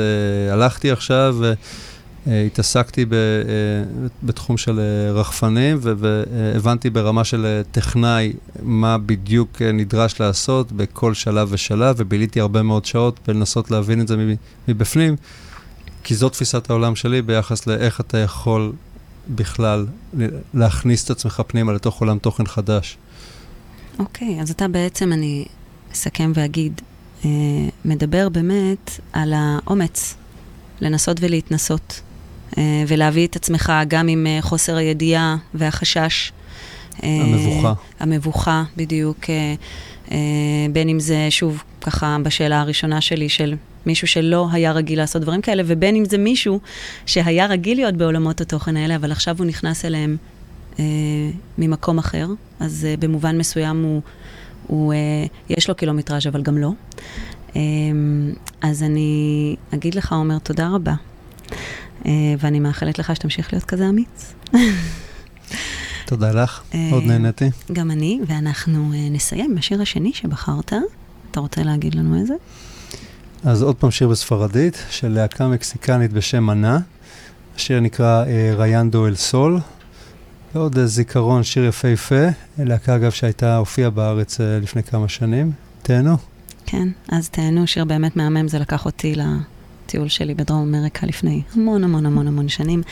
[0.51, 1.37] הלכתי עכשיו...
[2.29, 3.19] אה, התעסקתי ב, אה,
[4.23, 8.33] בתחום של אה, רחפנים והבנתי ברמה של טכנאי
[8.63, 14.17] מה בדיוק נדרש לעשות בכל שלב ושלב, וביליתי הרבה מאוד שעות בלנסות להבין את זה
[14.69, 15.17] מבפנים,
[16.05, 18.73] כי זו תפיסת העולם שלי ביחס לאיך אתה יכול
[19.29, 19.87] בכלל
[20.55, 22.97] להכניס את עצמך פנימה לתוך עולם תוכן חדש.
[23.99, 25.45] אוקיי, okay, אז אתה בעצם, אני
[25.93, 26.81] אסכם ואגיד,
[27.85, 30.15] מדבר באמת על האומץ
[30.81, 32.01] לנסות ולהתנסות.
[32.59, 36.33] אה, ולהביא את עצמך גם עם אה, חוסר הידיעה והחשש.
[37.03, 37.73] אה, המבוכה.
[38.01, 39.25] המבוכה, בדיוק.
[40.73, 43.55] בין אם זה, שוב, ככה בשאלה הראשונה שלי, של
[43.87, 46.61] מישהו שלא היה רגיל לעשות דברים כאלה, ובין אם זה מישהו
[47.07, 50.17] שהיה רגיל להיות בעולמות התוכן האלה, אבל עכשיו הוא נכנס אליהם
[50.79, 50.85] אה,
[51.59, 52.27] ממקום אחר,
[52.61, 54.01] אז אה, במובן מסוים הוא,
[54.67, 54.99] הוא אה,
[55.49, 56.71] יש לו קילומטראז' אבל גם לא.
[57.57, 57.61] אה,
[58.63, 60.95] אז אני אגיד לך, עומר, תודה רבה.
[62.07, 64.35] אה, ואני מאחלת לך שתמשיך להיות כזה אמיץ.
[66.07, 67.51] תודה לך, אה, מאוד נהניתי.
[67.73, 70.73] גם אני, ואנחנו אה, נסיים בשיר השני שבחרת.
[71.31, 72.35] אתה רוצה להגיד לנו איזה?
[73.45, 76.79] אז עוד פעם שיר בספרדית של להקה מקסיקנית בשם מנה.
[77.57, 79.59] השיר נקרא אה, ריינדו אל סול.
[80.55, 82.25] ועוד זיכרון, שיר יפהפה.
[82.59, 85.53] להקה אגב שהייתה, הופיעה בארץ אה, לפני כמה שנים.
[85.83, 86.17] תהנו.
[86.67, 91.85] כן, אז תהנו, שיר באמת מהמם, זה לקח אותי לטיול שלי בדרום אמריקה לפני המון
[91.85, 92.83] המון המון המון שנים.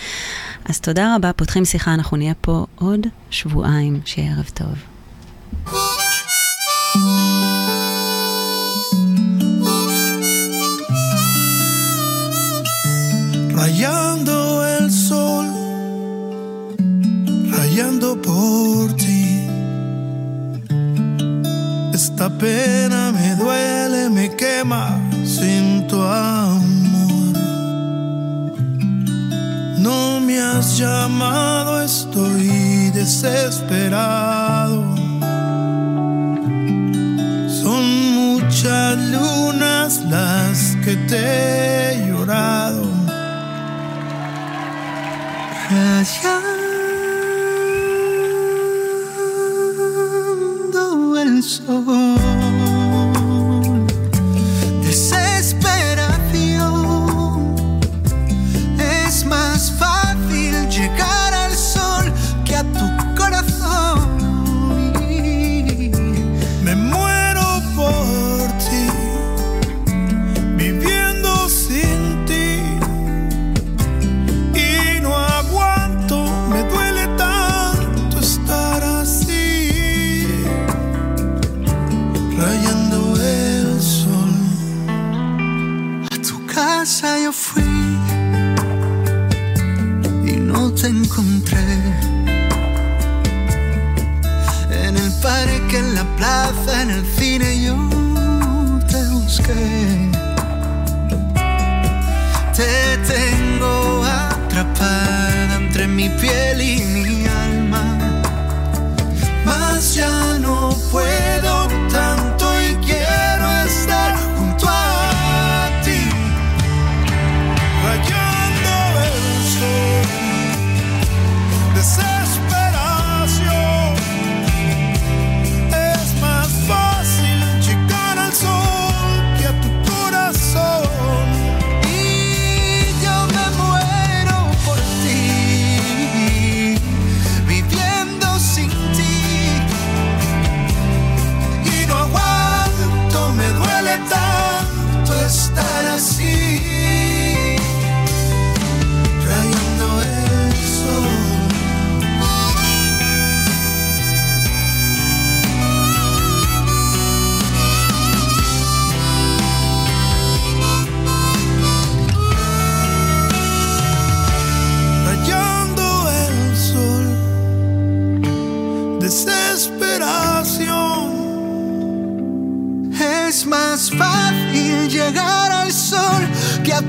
[0.64, 4.91] אז תודה רבה, פותחים שיחה, אנחנו נהיה פה עוד שבועיים, שיהיה ערב טוב.
[13.62, 15.46] Rayando el sol,
[17.48, 19.46] rayando por ti.
[21.94, 27.36] Esta pena me duele, me quema sin tu amor.
[29.78, 34.82] No me has llamado, estoy desesperado.
[37.62, 37.84] Son
[38.18, 42.91] muchas lunas las que te he llorado.
[45.72, 46.42] Rayando
[51.16, 52.21] el.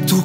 [0.08, 0.16] Tu